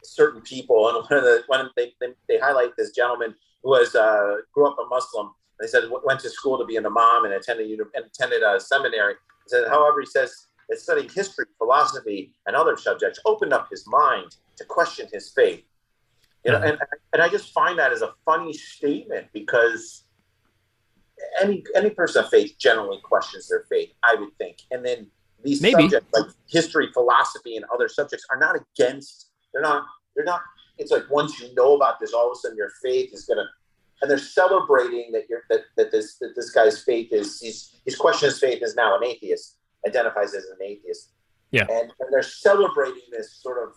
[0.07, 3.95] certain people, and one of the one they, they, they highlight this gentleman who was
[3.95, 5.27] uh, grew up a Muslim.
[5.59, 8.59] And they said went to school to be an imam and attended and attended a
[8.59, 9.13] seminary.
[9.13, 13.85] He said, however, he says that studying history, philosophy, and other subjects opened up his
[13.87, 15.63] mind to question his faith.
[16.45, 16.77] You know, and
[17.13, 20.05] and I just find that as a funny statement because
[21.41, 25.07] any any person of faith generally questions their faith, I would think, and then
[25.43, 25.83] these Maybe.
[25.83, 29.31] subjects like history, philosophy, and other subjects are not against.
[29.53, 29.85] They're not
[30.17, 30.41] they're not.
[30.77, 33.45] It's like once you know about this, all of a sudden your faith is gonna,
[34.01, 37.95] and they're celebrating that you're that, that this that this guy's faith is he's he's
[37.95, 41.11] questioning his faith is now an atheist, identifies as an atheist.
[41.51, 43.75] Yeah, and, and they're celebrating this sort of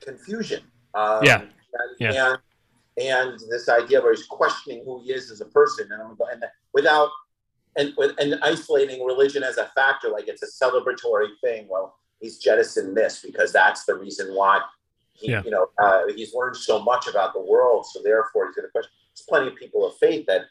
[0.00, 0.62] confusion.
[0.94, 1.50] Um, yeah, and,
[1.98, 2.30] yeah.
[2.30, 2.38] And,
[2.96, 6.00] and this idea where he's questioning who he is as a person, and,
[6.32, 7.10] and without
[7.76, 11.66] and and isolating religion as a factor, like it's a celebratory thing.
[11.68, 14.60] Well, he's jettisoned this because that's the reason why.
[15.14, 15.42] He, yeah.
[15.44, 18.72] You know, uh, he's learned so much about the world, so therefore he's going to
[18.72, 18.90] question.
[19.14, 20.42] There's plenty of people of faith that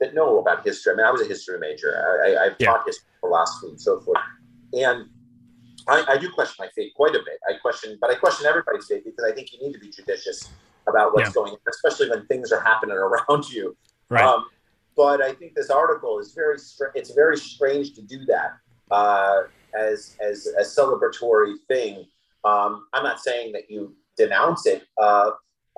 [0.00, 0.92] that know about history.
[0.92, 2.20] I mean, I was a history major.
[2.24, 2.66] I, have yeah.
[2.66, 4.18] taught history, philosophy, and so forth,
[4.74, 5.08] and
[5.88, 7.38] I, I, do question my faith quite a bit.
[7.48, 10.50] I question, but I question everybody's faith because I think you need to be judicious
[10.86, 11.34] about what's yeah.
[11.34, 12.96] going on, especially when things are happening
[13.28, 13.76] around you.
[14.08, 14.24] Right.
[14.24, 14.46] Um,
[14.96, 18.58] but I think this article is very str- it's very strange to do that
[18.90, 19.42] uh,
[19.74, 22.06] as as a celebratory thing
[22.44, 25.30] um, I'm not saying that you denounce it, uh,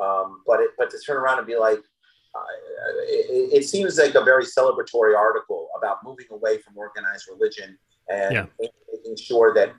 [0.03, 2.43] um, but it, but to turn around and be like, uh,
[3.07, 7.79] it, it, seems like a very celebratory article about moving away from organized religion
[8.11, 8.47] and yeah.
[8.59, 9.73] making sure that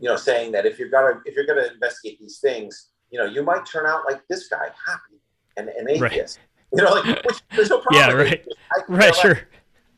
[0.00, 3.26] you know saying that if you're gonna if you're gonna investigate these things, you know
[3.26, 5.20] you might turn out like this guy, happy
[5.56, 6.38] and an atheist.
[6.38, 6.46] Right.
[6.72, 8.00] You know, like which, there's no problem.
[8.00, 8.46] Yeah, right.
[8.72, 9.34] I, right, sure.
[9.34, 9.46] Like,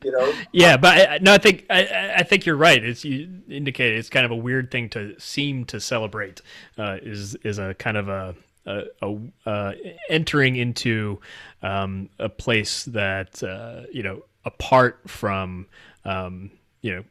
[0.03, 0.33] you know?
[0.51, 2.83] Yeah but I, no i think I, I think you're right.
[2.83, 6.41] It's you indicated it's kind of a weird thing to seem to celebrate
[6.77, 8.35] uh, is is a kind of a
[8.65, 9.17] a, a
[9.49, 9.73] uh,
[10.09, 11.19] entering into
[11.61, 15.67] um, a place that uh, you know apart from
[16.05, 17.03] um, you know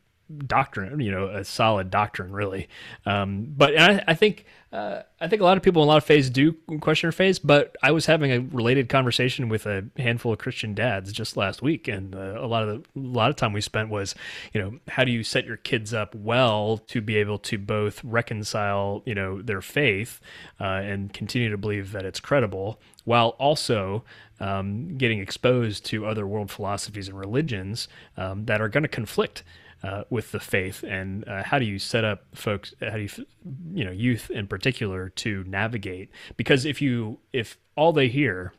[0.46, 2.68] doctrine, you know, a solid doctrine, really.
[3.06, 5.98] Um, but I, I, think uh, I think a lot of people in a lot
[5.98, 7.40] of faiths do question their faith.
[7.42, 11.62] But I was having a related conversation with a handful of Christian dads just last
[11.62, 14.14] week, and uh, a lot of the, a lot of time we spent was,
[14.52, 18.02] you know, how do you set your kids up well to be able to both
[18.04, 20.20] reconcile, you know, their faith
[20.60, 24.04] uh, and continue to believe that it's credible, while also
[24.40, 29.44] um, getting exposed to other world philosophies and religions um, that are going to conflict
[29.82, 32.74] uh, with the faith, and uh, how do you set up folks?
[32.80, 33.26] How do you,
[33.74, 36.10] you know, youth in particular to navigate?
[36.36, 38.52] Because if you if all they hear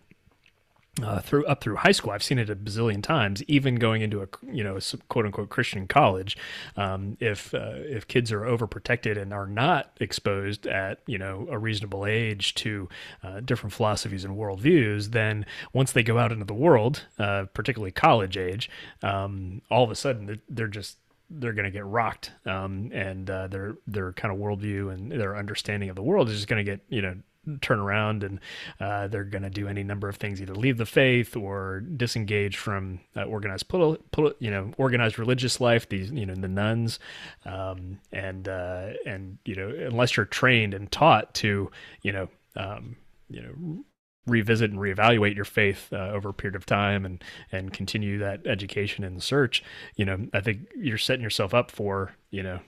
[1.02, 2.12] uh, through up through high school.
[2.12, 3.42] I've seen it a bazillion times.
[3.44, 4.78] Even going into a you know
[5.10, 6.38] quote unquote Christian college,
[6.78, 11.58] um, if uh, if kids are overprotected and are not exposed at you know a
[11.58, 12.88] reasonable age to
[13.24, 17.92] uh, different philosophies and worldviews, then once they go out into the world, uh, particularly
[17.92, 18.70] college age,
[19.02, 20.98] um, all of a sudden they're just
[21.40, 25.36] they're going to get rocked, um, and uh, their their kind of worldview and their
[25.36, 27.16] understanding of the world is just going to get you know
[27.62, 28.40] turn around and
[28.80, 32.56] uh, they're going to do any number of things either leave the faith or disengage
[32.56, 34.00] from uh, organized poli-
[34.40, 37.00] you know organized religious life these you know the nones.
[37.46, 41.70] Um, and uh, and you know unless you're trained and taught to
[42.02, 42.96] you know um,
[43.30, 43.84] you know
[44.26, 48.46] revisit and reevaluate your faith uh, over a period of time and and continue that
[48.48, 49.64] education and search
[49.96, 52.60] you know i think you're setting yourself up for you know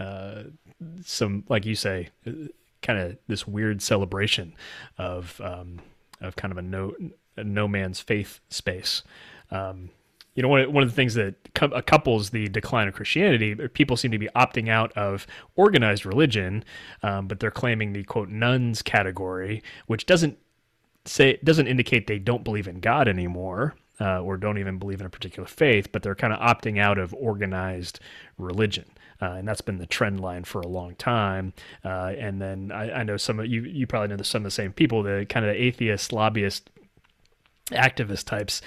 [0.00, 0.44] uh,
[1.04, 2.08] some like you say
[2.82, 4.54] kind of this weird celebration
[4.98, 5.80] of um,
[6.20, 6.92] of kind of a no
[7.36, 9.02] a no man's faith space.
[9.50, 9.90] Um,
[10.34, 14.10] you know, one one of the things that couples the decline of Christianity, people seem
[14.12, 16.64] to be opting out of organized religion,
[17.02, 20.38] um, but they're claiming the quote nones category, which doesn't
[21.04, 23.74] say doesn't indicate they don't believe in God anymore.
[24.00, 26.98] Uh, or don't even believe in a particular faith, but they're kind of opting out
[26.98, 28.00] of organized
[28.36, 28.86] religion.
[29.20, 31.52] Uh, and that's been the trend line for a long time.
[31.84, 34.50] Uh, and then I, I, know some of you, you probably know some of the
[34.50, 36.68] same people, the kind of atheist, lobbyist
[37.70, 38.60] activist types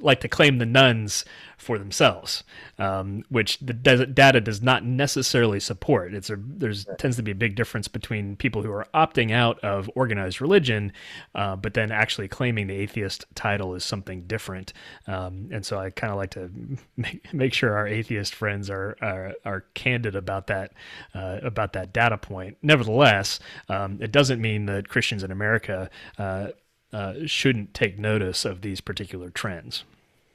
[0.00, 1.24] like to claim the nones
[1.58, 2.42] for themselves,
[2.78, 6.12] um, which the data does not necessarily support.
[6.12, 9.60] It's a there's tends to be a big difference between people who are opting out
[9.60, 10.92] of organized religion,
[11.34, 14.72] uh, but then actually claiming the atheist title is something different.
[15.06, 16.50] Um, and so I kind of like to
[16.96, 20.72] make, make sure our atheist friends are are, are candid about that
[21.14, 22.56] uh, about that data point.
[22.62, 23.38] Nevertheless,
[23.68, 26.48] um, it doesn't mean that Christians in America uh,
[26.92, 29.84] uh, shouldn't take notice of these particular trends?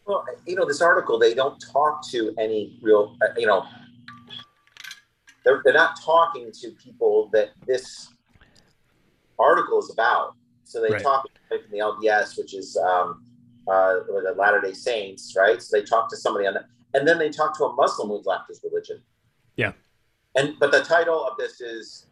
[0.06, 3.65] Well, you know, this article, they don't talk to any real, uh, you know,
[5.43, 8.10] they're, they're not talking to people that this
[9.38, 10.36] article is about.
[10.63, 11.02] So they right.
[11.02, 13.24] talk from the LDS, which is um,
[13.67, 15.62] uh, the Latter day Saints, right?
[15.62, 16.65] So they talk to somebody on that.
[16.93, 19.02] And then they talk to a Muslim who's left his religion.
[19.56, 19.74] Yeah.
[20.36, 22.08] And but the title of this is,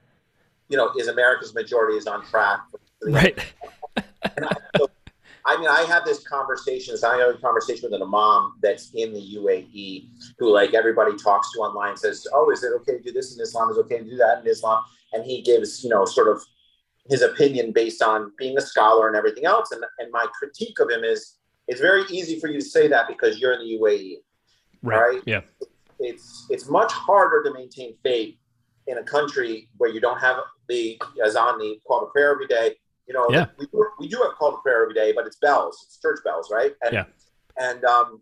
[0.70, 2.60] you know, is America's majority is on track.
[3.02, 3.38] right.
[4.26, 4.86] I,
[5.46, 6.96] I mean, I have this conversation.
[7.06, 10.10] I have a conversation with a mom that's in the UAE
[10.40, 13.42] who, like, everybody talks to online says, "Oh, is it okay to do this in
[13.42, 13.70] Islam?
[13.70, 14.84] Is it okay to do that in Islam?"
[15.14, 16.42] And he gives, you know, sort of
[17.08, 19.72] his opinion based on being a scholar and everything else.
[19.72, 23.08] And and my critique of him is, it's very easy for you to say that
[23.08, 24.16] because you're in the UAE,
[24.82, 25.00] right?
[25.00, 25.22] right?
[25.28, 25.42] Yeah.
[26.00, 28.36] It's it's much harder to maintain faith
[28.88, 32.76] in a country where you don't have the azan, the call to prayer every day,
[33.08, 33.48] you know, yeah.
[33.58, 36.20] we, do, we do have call to prayer every day, but it's bells, it's church
[36.24, 36.74] bells, right?
[36.84, 37.06] And, yeah.
[37.58, 38.22] And um,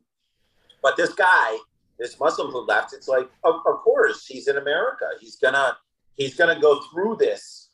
[0.81, 1.57] but this guy,
[1.97, 5.05] this Muslim who left, it's like, of, of course, he's in America.
[5.19, 5.77] He's gonna
[6.15, 7.69] he's gonna go through this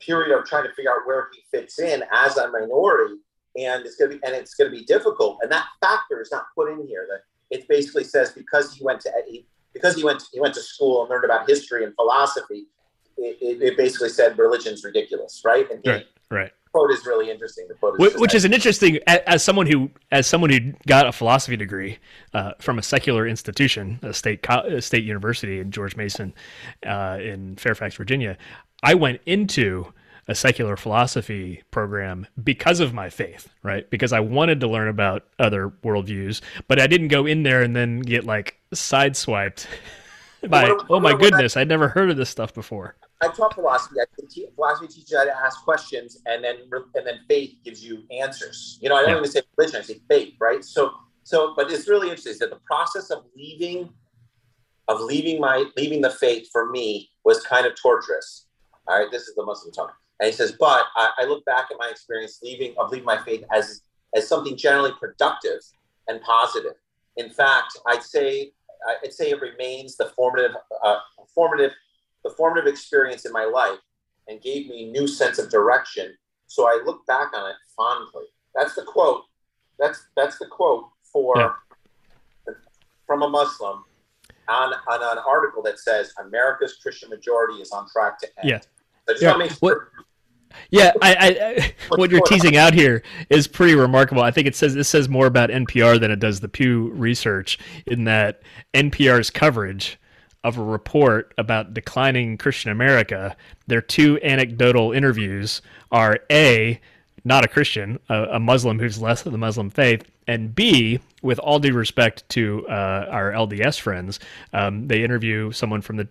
[0.00, 3.16] period of trying to figure out where he fits in as a minority,
[3.58, 5.38] and it's gonna be and it's gonna be difficult.
[5.42, 7.06] And that factor is not put in here.
[7.10, 7.22] That
[7.56, 10.62] it basically says because he went to he, because he went to, he went to
[10.62, 12.66] school and learned about history and philosophy,
[13.16, 15.70] it, it, it basically said religion's ridiculous, right?
[15.70, 15.90] And he,
[16.32, 16.52] right.
[16.72, 17.66] Quote is really interesting.
[17.68, 21.12] The quote is which, is an interesting as someone who as someone who got a
[21.12, 21.98] philosophy degree
[22.32, 26.32] uh, from a secular institution, a state a state university in George Mason
[26.86, 28.38] uh, in Fairfax, Virginia.
[28.82, 29.92] I went into
[30.28, 33.88] a secular philosophy program because of my faith, right?
[33.90, 37.74] Because I wanted to learn about other worldviews, but I didn't go in there and
[37.74, 39.66] then get like sideswiped
[40.48, 42.96] by, oh my goodness, I'd never heard of this stuff before.
[43.22, 43.96] I taught philosophy.
[44.00, 46.56] I te- philosophy teaches you how to ask questions, and then
[46.94, 48.78] and then faith gives you answers.
[48.82, 49.18] You know, I don't yeah.
[49.18, 50.64] even say religion; I say faith, right?
[50.64, 53.90] So, so, but it's really interesting that the process of leaving,
[54.88, 58.46] of leaving my leaving the faith for me was kind of torturous.
[58.88, 61.66] All right, this is the Muslim talk, and he says, but I, I look back
[61.70, 63.82] at my experience leaving of leaving my faith as
[64.16, 65.60] as something generally productive
[66.08, 66.74] and positive.
[67.16, 68.52] In fact, I'd say
[69.04, 70.98] I'd say it remains the formative uh,
[71.32, 71.72] formative
[72.24, 73.78] the formative experience in my life
[74.28, 76.14] and gave me a new sense of direction.
[76.46, 78.26] So I look back on it fondly.
[78.54, 79.22] That's the quote.
[79.78, 82.54] That's that's the quote for yeah.
[83.06, 83.84] from a Muslim
[84.48, 88.48] on, on an article that says America's Christian majority is on track to end.
[88.48, 88.60] Yeah.
[89.16, 89.48] So yeah.
[89.60, 89.78] What,
[90.70, 91.14] yeah, I,
[91.90, 94.22] I, what you're teasing out here is pretty remarkable.
[94.22, 97.58] I think it says this says more about NPR than it does the Pew research
[97.86, 98.42] in that
[98.74, 99.98] NPR's coverage
[100.44, 106.80] of a report about declining Christian America, their two anecdotal interviews are A,
[107.24, 111.38] not a Christian, a, a Muslim who's less of the Muslim faith, and B, with
[111.38, 114.20] all due respect to uh, our LDS friends,
[114.52, 116.08] um, they interview someone from the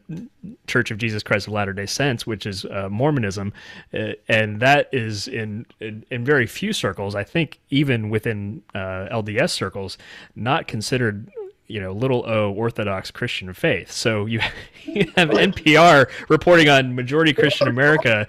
[0.67, 3.53] Church of Jesus Christ of Latter Day Saints, which is uh, Mormonism,
[3.93, 9.07] uh, and that is in, in, in very few circles, I think even within uh,
[9.11, 9.97] LDS circles,
[10.35, 11.31] not considered
[11.71, 13.91] you know little o Orthodox Christian faith.
[13.91, 14.39] So you,
[14.83, 18.27] you have NPR reporting on majority Christian America,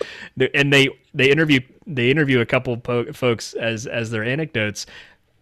[0.54, 4.86] and they they interview they interview a couple po- folks as as their anecdotes.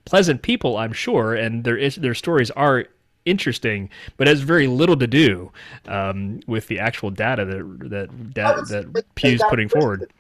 [0.07, 2.87] Pleasant people, I'm sure, and their their stories are
[3.27, 5.53] interesting, but has very little to do
[5.87, 10.11] um, with the actual data that that that, that Pew's putting forward.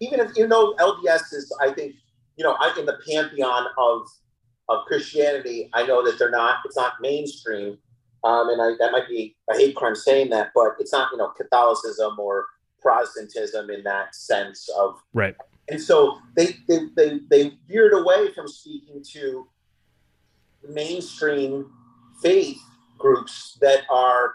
[0.00, 1.94] Even if you know LDS is, I think
[2.40, 4.08] you know, I, in the pantheon of
[4.70, 6.58] of Christianity, I know that they're not.
[6.64, 7.76] It's not mainstream,
[8.24, 11.18] um, and I, that might be a hate crime saying that, but it's not you
[11.18, 12.46] know Catholicism or
[12.80, 15.34] Protestantism in that sense of right.
[15.68, 19.48] And so they they they, they veered away from speaking to
[20.68, 21.70] mainstream
[22.22, 22.60] faith
[22.98, 24.34] groups that are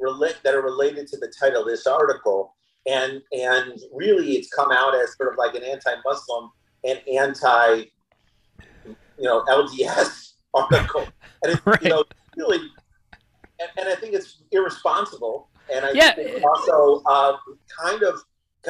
[0.00, 2.54] relate that are related to the title of this article
[2.86, 6.50] and and really it's come out as sort of like an anti-muslim
[6.84, 7.84] and anti
[9.18, 11.06] you know lds article
[11.42, 11.82] and it's right.
[11.82, 12.04] you know
[12.36, 12.58] really
[13.60, 16.14] and, and, i think it's irresponsible and i yeah.
[16.14, 17.36] think also uh,
[17.82, 18.20] kind of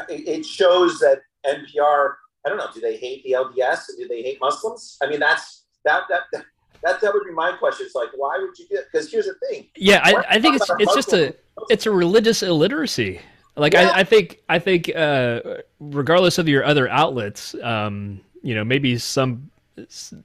[0.08, 2.14] it shows that npr
[2.44, 5.64] i don't know do they hate the lds do they hate muslims i mean that's
[5.84, 6.44] that that that
[6.84, 7.86] that that would be my question.
[7.86, 8.84] It's like, why would you get?
[8.92, 9.68] Because here's the thing.
[9.74, 11.34] Yeah, I, I think it's it's just a
[11.70, 13.20] it's a religious illiteracy.
[13.56, 13.88] Like yeah.
[13.88, 15.40] I, I think I think uh,
[15.80, 19.50] regardless of your other outlets, um, you know, maybe some,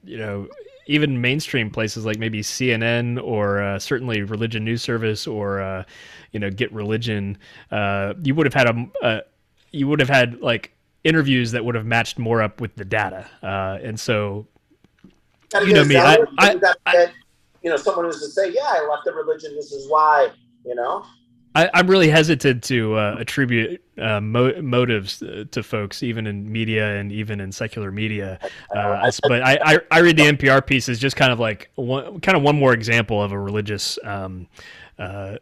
[0.04, 0.48] you know,
[0.86, 5.84] even mainstream places like maybe CNN or uh, certainly Religion News Service or uh,
[6.32, 7.38] you know Get Religion,
[7.70, 9.22] uh, you would have had a, a
[9.72, 10.72] you would have had like
[11.04, 14.46] interviews that would have matched more up with the data, uh, and so
[15.64, 15.96] you know me.
[15.96, 17.06] I, I, I,
[17.62, 19.54] you know, someone who's to say, "Yeah, I left the religion.
[19.54, 20.30] This is why."
[20.64, 21.04] You know.
[21.54, 26.50] I, am really hesitant to uh, attribute uh, mo- motives uh, to folks, even in
[26.50, 28.38] media and even in secular media.
[28.74, 32.20] Uh, but I, I, I, read the NPR piece as just kind of like one,
[32.20, 34.46] kind of one more example of a religious, um,
[34.98, 35.36] uh,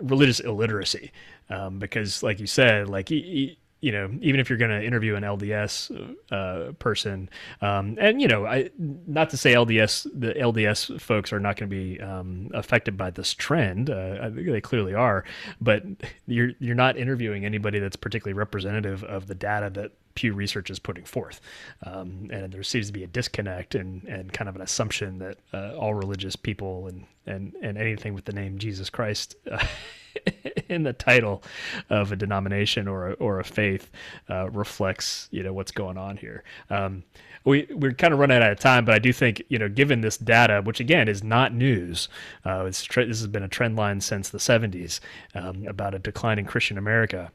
[0.00, 1.12] religious illiteracy,
[1.48, 5.16] um, because, like you said, like he, you know, even if you're going to interview
[5.16, 7.28] an LDS uh, person,
[7.60, 11.68] um, and you know, I not to say LDS the LDS folks are not going
[11.68, 13.90] to be um, affected by this trend.
[13.90, 15.24] Uh, they clearly are,
[15.60, 15.82] but
[16.26, 20.78] you're you're not interviewing anybody that's particularly representative of the data that Pew Research is
[20.78, 21.40] putting forth,
[21.84, 25.38] um, and there seems to be a disconnect and and kind of an assumption that
[25.52, 29.36] uh, all religious people and and and anything with the name Jesus Christ.
[29.50, 29.64] Uh,
[30.68, 31.42] in the title
[31.90, 33.90] of a denomination or a, or a faith
[34.28, 36.42] uh, reflects you know what's going on here.
[36.70, 37.04] Um,
[37.44, 40.00] we we're kind of running out of time, but I do think you know given
[40.00, 42.08] this data, which again is not news,
[42.44, 45.00] uh, tre- this has been a trend line since the 70s
[45.34, 47.30] um, about a declining Christian America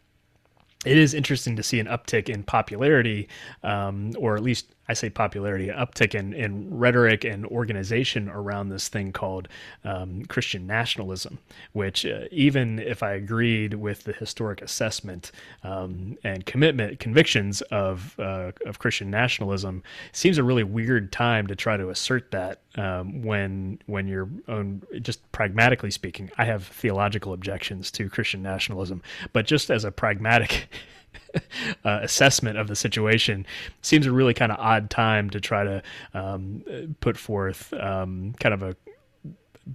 [0.86, 3.28] it is interesting to see an uptick in popularity,
[3.64, 8.88] um, or at least I say popularity, uptick in, in rhetoric and organization around this
[8.88, 9.48] thing called
[9.84, 11.40] um, Christian nationalism,
[11.74, 15.32] which, uh, even if I agreed with the historic assessment
[15.64, 19.84] um, and commitment, convictions of, uh, of Christian nationalism,
[20.14, 24.82] seems a really weird time to try to assert that um, when, when your own,
[25.02, 29.02] just pragmatically speaking, I have theological objections to Christian nationalism,
[29.34, 30.70] but just as a pragmatic
[31.86, 33.46] uh, assessment of the situation.
[33.82, 36.64] Seems a really kind of odd time to try to um,
[37.00, 38.76] put forth um, kind of a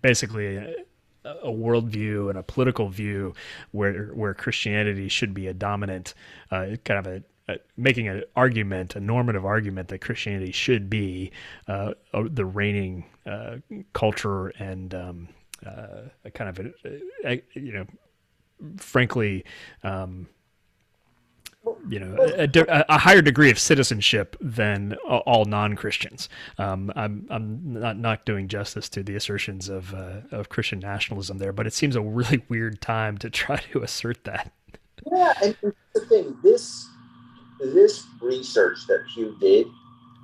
[0.01, 0.75] basically a,
[1.25, 3.35] a worldview and a political view
[3.73, 6.15] where where Christianity should be a dominant
[6.51, 7.23] uh, kind of a
[7.77, 11.33] making an argument, a normative argument that Christianity should be
[11.69, 13.57] uh, the reigning uh,
[13.93, 15.29] culture and um,
[15.67, 17.87] uh, a kind of a, a, you know,
[18.77, 19.45] frankly,
[19.83, 20.29] um,
[21.89, 26.29] you know a, a, higher degree of citizenship than all non-Christians.
[26.59, 31.39] Um, I'm I'm not not doing justice to the assertions of uh, of Christian nationalism
[31.39, 34.53] there, but it seems a really weird time to try to assert that.
[35.11, 35.57] Yeah, and
[35.95, 36.89] the thing this
[37.61, 39.67] this research that Pew did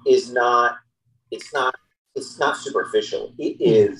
[0.07, 0.77] is not
[1.31, 1.75] it's not
[2.15, 3.33] it's not superficial.
[3.39, 3.95] It hmm.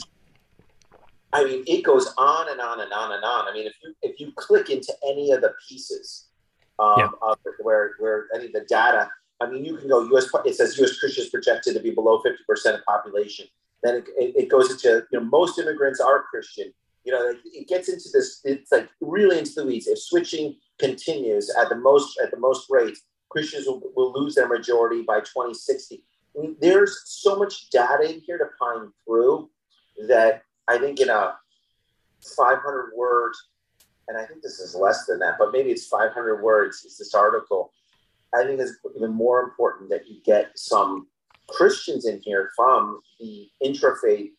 [1.31, 3.49] I mean, it goes on and on and on and on.
[3.49, 6.28] I mean, if you if you click into any of the pieces
[6.79, 7.09] um, yeah.
[7.23, 9.11] of where where any of the data.
[9.41, 10.29] I mean, you can go U.S.
[10.45, 10.99] It says U.S.
[10.99, 13.47] Christians projected to be below 50 percent of population.
[13.83, 16.73] Then it, it, goes into you know most immigrants are Christian.
[17.05, 18.41] You know, it, it gets into this.
[18.45, 19.87] It's like really into the weeds.
[19.87, 22.99] If switching continues at the most at the most rate,
[23.29, 26.03] Christians will, will lose their majority by 2060.
[26.37, 29.51] I mean, there's so much data in here to pine through
[30.09, 31.35] that I think in a
[32.37, 33.33] 500 word
[34.09, 37.15] and I think this is less than that, but maybe it's 500 words is this
[37.15, 37.73] article.
[38.35, 41.07] I think it's even more important that you get some
[41.49, 44.31] Christians in here from the intrafaith,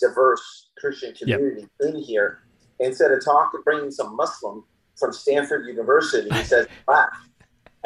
[0.00, 1.94] diverse Christian community yep.
[1.94, 2.40] in here
[2.80, 4.64] instead of talking, bringing some Muslim
[4.96, 7.10] from Stanford University who says black.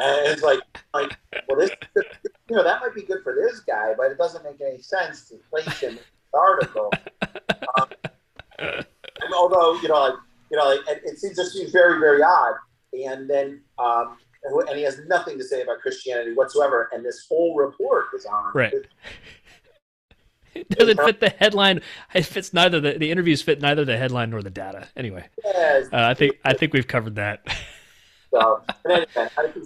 [0.01, 0.61] And it's like,
[0.95, 4.45] like, well, this, you know, that might be good for this guy, but it doesn't
[4.45, 6.93] make any sense to place him in the article.
[8.61, 8.85] Um,
[9.37, 10.15] although, you know, like,
[10.51, 12.55] you know, it, it seems just seems very, very odd.
[12.93, 16.89] And then, um, and he has nothing to say about Christianity whatsoever.
[16.93, 18.73] And this whole report is on right.
[20.55, 21.83] It doesn't fit the headline.
[22.15, 24.89] It fits neither the the interviews fit neither the headline nor the data.
[24.97, 25.87] Anyway, yes.
[25.93, 27.47] uh, I think I think we've covered that.
[28.31, 29.07] So, anyway,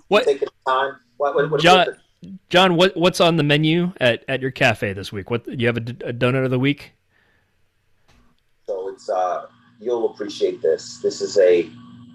[0.09, 0.97] what, time.
[1.17, 1.87] What, what, what, John,
[2.49, 5.31] John, what what's on the menu at, at your cafe this week?
[5.31, 6.93] What you have a, a donut of the week?
[8.67, 9.47] So it's uh,
[9.83, 10.99] you'll appreciate this.
[11.03, 11.69] This is a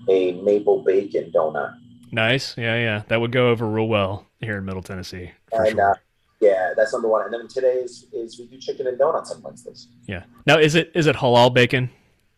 [0.09, 1.75] a maple bacon donut.
[2.11, 5.31] Nice, yeah, yeah, that would go over real well here in Middle Tennessee.
[5.51, 5.91] and sure.
[5.91, 5.95] uh,
[6.39, 7.25] yeah, that's number one.
[7.25, 9.87] And then today is, is we do chicken and donuts on Wednesdays.
[10.07, 10.23] Yeah.
[10.45, 11.89] Now, is it is it halal bacon?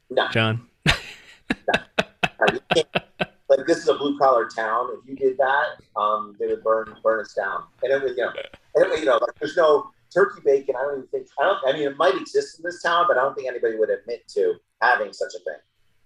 [0.09, 0.65] No, John.
[0.85, 0.93] no.
[2.39, 4.89] like this is a blue collar town.
[4.93, 5.65] If you did that,
[5.95, 7.63] um, they would burn burn us down.
[7.83, 8.31] And it was, you know,
[8.75, 10.75] and it, you know, like there's no turkey bacon.
[10.75, 11.27] I don't even think.
[11.39, 11.59] I don't.
[11.67, 14.27] I mean, it might exist in this town, but I don't think anybody would admit
[14.29, 15.59] to having such a thing.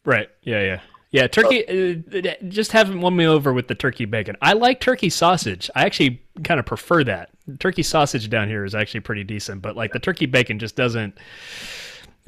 [0.06, 0.30] Right.
[0.44, 0.62] Yeah.
[0.62, 0.80] Yeah.
[1.14, 1.64] Yeah, turkey.
[1.68, 4.36] Uh, just haven't won me over with the turkey bacon.
[4.42, 5.70] I like turkey sausage.
[5.76, 7.30] I actually kind of prefer that.
[7.60, 11.16] Turkey sausage down here is actually pretty decent, but like the turkey bacon just doesn't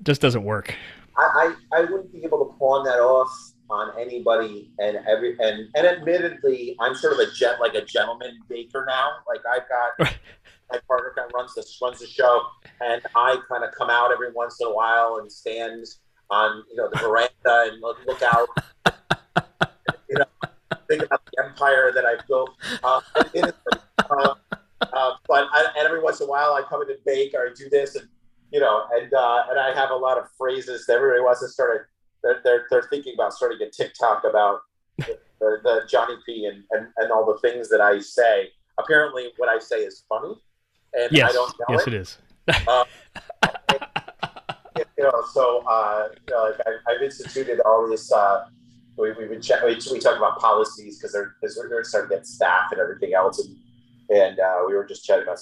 [0.03, 0.75] just doesn't work.
[1.17, 3.31] I, I, I wouldn't be able to pawn that off
[3.71, 8.37] on anybody and every and and admittedly I'm sort of a jet like a gentleman
[8.47, 9.13] baker now.
[9.27, 10.13] Like I've got
[10.71, 12.43] my partner kind of runs the runs the show
[12.81, 15.87] and I kind of come out every once in a while and stand
[16.29, 18.47] on you know the veranda and look, look out
[20.09, 20.25] you know
[20.87, 22.51] think about the empire that I've built
[22.83, 23.01] uh,
[23.99, 24.33] uh,
[24.81, 27.47] uh, but I, and every once in a while I come in and bake or
[27.47, 28.07] I do this and
[28.51, 31.47] you know and uh, and I have a lot of phrases that everybody wants to
[31.47, 31.89] start
[32.25, 34.61] they're, they're, they're thinking about starting a TikTok about
[34.97, 38.49] the, the, the Johnny P and, and, and all the things that I say.
[38.77, 40.35] Apparently, what I say is funny,
[40.93, 41.29] and yes.
[41.29, 41.93] I don't know yes, it.
[41.93, 42.17] it is.
[44.97, 48.11] You know, so uh, you know, like I, have instituted all this.
[48.11, 48.45] Uh,
[48.97, 52.27] we, we've been we, we talk about policies because they're because we're, starting to get
[52.27, 53.57] staff and everything else, and
[54.09, 55.39] and uh, we were just chatting about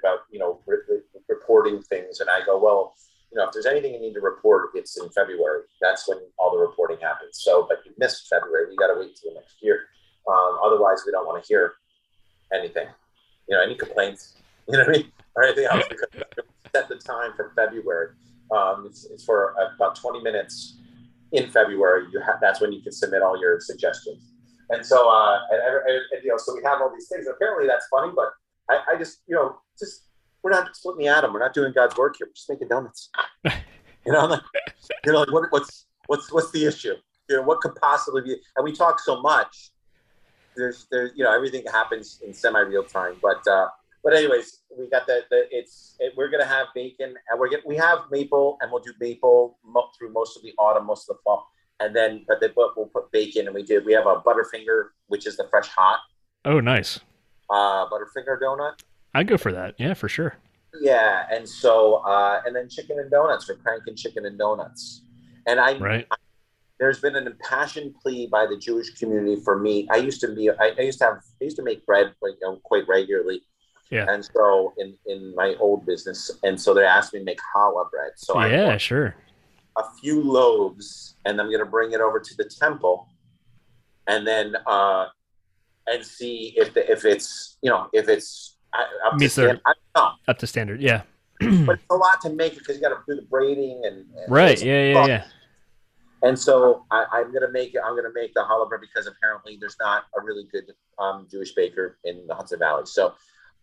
[0.00, 2.94] about you know re- reporting things, and I go, well,
[3.30, 5.62] you know, if there's anything you need to report, it's in February.
[5.80, 7.38] That's when all the reporting happens.
[7.42, 8.70] So, but you missed February.
[8.72, 9.82] You got to wait till next year.
[10.28, 11.74] Um, otherwise, we don't want to hear
[12.52, 12.88] anything.
[13.48, 14.32] You know, any complaints.
[14.68, 16.08] You know what I mean, or anything else because
[16.74, 18.08] set the time for February.
[18.50, 20.78] Um, it's, it's for about 20 minutes
[21.32, 22.06] in February.
[22.12, 24.32] You have that's when you can submit all your suggestions.
[24.70, 27.26] And so, uh, and, and, and, you know, so we have all these things.
[27.28, 28.30] Apparently, that's funny, but
[28.68, 30.02] I, I just, you know, just
[30.42, 31.32] we're not splitting the atom.
[31.32, 32.26] We're not doing God's work here.
[32.28, 33.10] We're just making donuts.
[33.44, 34.42] you know, like,
[35.04, 36.94] you know, like what, what's what's what's the issue?
[37.28, 38.36] You know, what could possibly be?
[38.56, 39.70] And we talk so much.
[40.56, 43.16] There's, there's, you know, everything happens in semi real time.
[43.20, 43.68] But, uh,
[44.06, 47.66] but anyways, we got the, the it's it, we're gonna have bacon, and we're get
[47.66, 51.16] we have maple, and we'll do maple mo- through most of the autumn, most of
[51.16, 51.50] the fall,
[51.80, 54.90] and then but they but we'll put bacon, and we did we have a Butterfinger,
[55.08, 55.98] which is the fresh hot.
[56.44, 57.00] Oh, nice.
[57.50, 58.74] Uh, Butterfinger donut.
[59.12, 59.74] I'd go for that.
[59.76, 60.36] Yeah, for sure.
[60.80, 65.02] Yeah, and so uh, and then chicken and donuts for cranking chicken and donuts.
[65.48, 66.06] And I, right.
[66.12, 66.16] I,
[66.78, 69.88] there's been an impassioned plea by the Jewish community for me.
[69.90, 72.34] I used to be I, I used to have I used to make bread like
[72.40, 73.42] you know, quite regularly.
[73.90, 74.06] Yeah.
[74.08, 77.90] And so in in my old business, and so they asked me to make challah
[77.90, 78.12] bread.
[78.16, 79.14] So yeah, sure.
[79.78, 83.08] A few loaves, and I'm going to bring it over to the temple,
[84.06, 85.06] and then uh,
[85.86, 89.60] and see if the, if it's you know if it's up meets to their
[89.94, 90.80] up to standard.
[90.80, 91.02] Yeah,
[91.40, 94.30] but it's a lot to make because you got to do the braiding and, and
[94.32, 94.62] right.
[94.62, 95.24] Yeah, yeah, yeah.
[96.22, 97.80] And so I, am gonna make it.
[97.84, 100.64] I'm gonna make the challah bread because apparently there's not a really good
[100.98, 102.84] um, Jewish baker in the Hudson Valley.
[102.86, 103.14] So,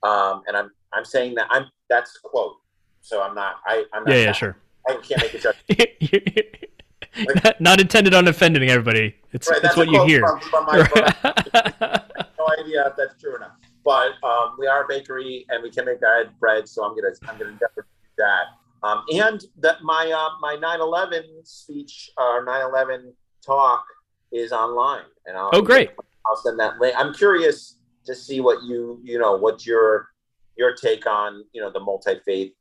[0.03, 2.57] um, and I'm I'm saying that I'm that's quote.
[3.01, 3.55] So I'm not.
[3.65, 4.57] I I'm not yeah, yeah, sure.
[4.87, 6.57] I can't make a judgment.
[7.15, 9.15] Like, not intended on offending everybody.
[9.33, 10.21] It's, right, it's what you hear.
[10.21, 10.77] From, from my,
[12.39, 15.69] no idea if that's true or not but um, we are a bakery and we
[15.69, 16.29] can make bread.
[16.39, 18.87] bread so I'm gonna I'm gonna endeavor to do that.
[18.87, 23.13] Um, and that my uh, my 9/11 speech or 9/11
[23.45, 23.85] talk
[24.31, 25.91] is online, and I'll, oh great,
[26.25, 26.95] I'll send that link.
[26.97, 30.09] I'm curious to see what you you know what your
[30.55, 32.53] your take on you know the multi faith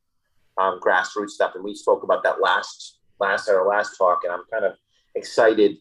[0.59, 4.45] um, grassroots stuff, and we spoke about that last last our last talk, and I'm
[4.51, 4.77] kind of
[5.15, 5.77] excited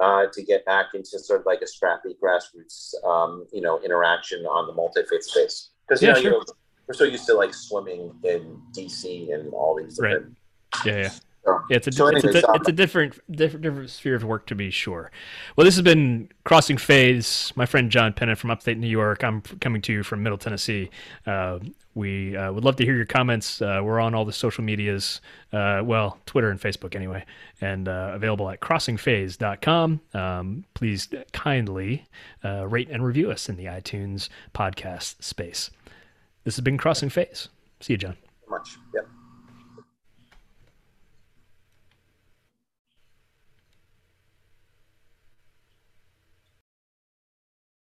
[0.00, 4.44] uh, to get back into sort of like a scrappy grassroots, um, you know, interaction
[4.46, 5.70] on the multi-faith space.
[5.86, 6.44] Because you, yeah, know, sure.
[6.86, 10.36] we're so used to like swimming in DC and all these different.
[10.84, 10.86] Right.
[10.86, 11.10] Yeah, yeah.
[11.44, 14.24] So, it's a, so it's, anyways, a, um, it's a different, different different sphere of
[14.24, 15.10] work to be sure.
[15.56, 17.52] Well, this has been Crossing Faith.
[17.56, 19.24] My friend John Pennant from upstate New York.
[19.24, 20.90] I'm coming to you from Middle Tennessee.
[21.26, 21.58] Uh,
[21.94, 23.60] we uh, would love to hear your comments.
[23.60, 25.20] Uh, we're on all the social medias,
[25.52, 27.24] uh, well, Twitter and Facebook anyway,
[27.60, 30.00] and uh, available at crossingfaith.com.
[30.14, 32.06] Um, please kindly
[32.44, 35.70] uh, rate and review us in the iTunes podcast space.
[36.44, 37.48] This has been Crossing Faith.
[37.80, 38.16] See you, John.
[38.48, 38.76] Much.
[38.94, 39.06] Yep.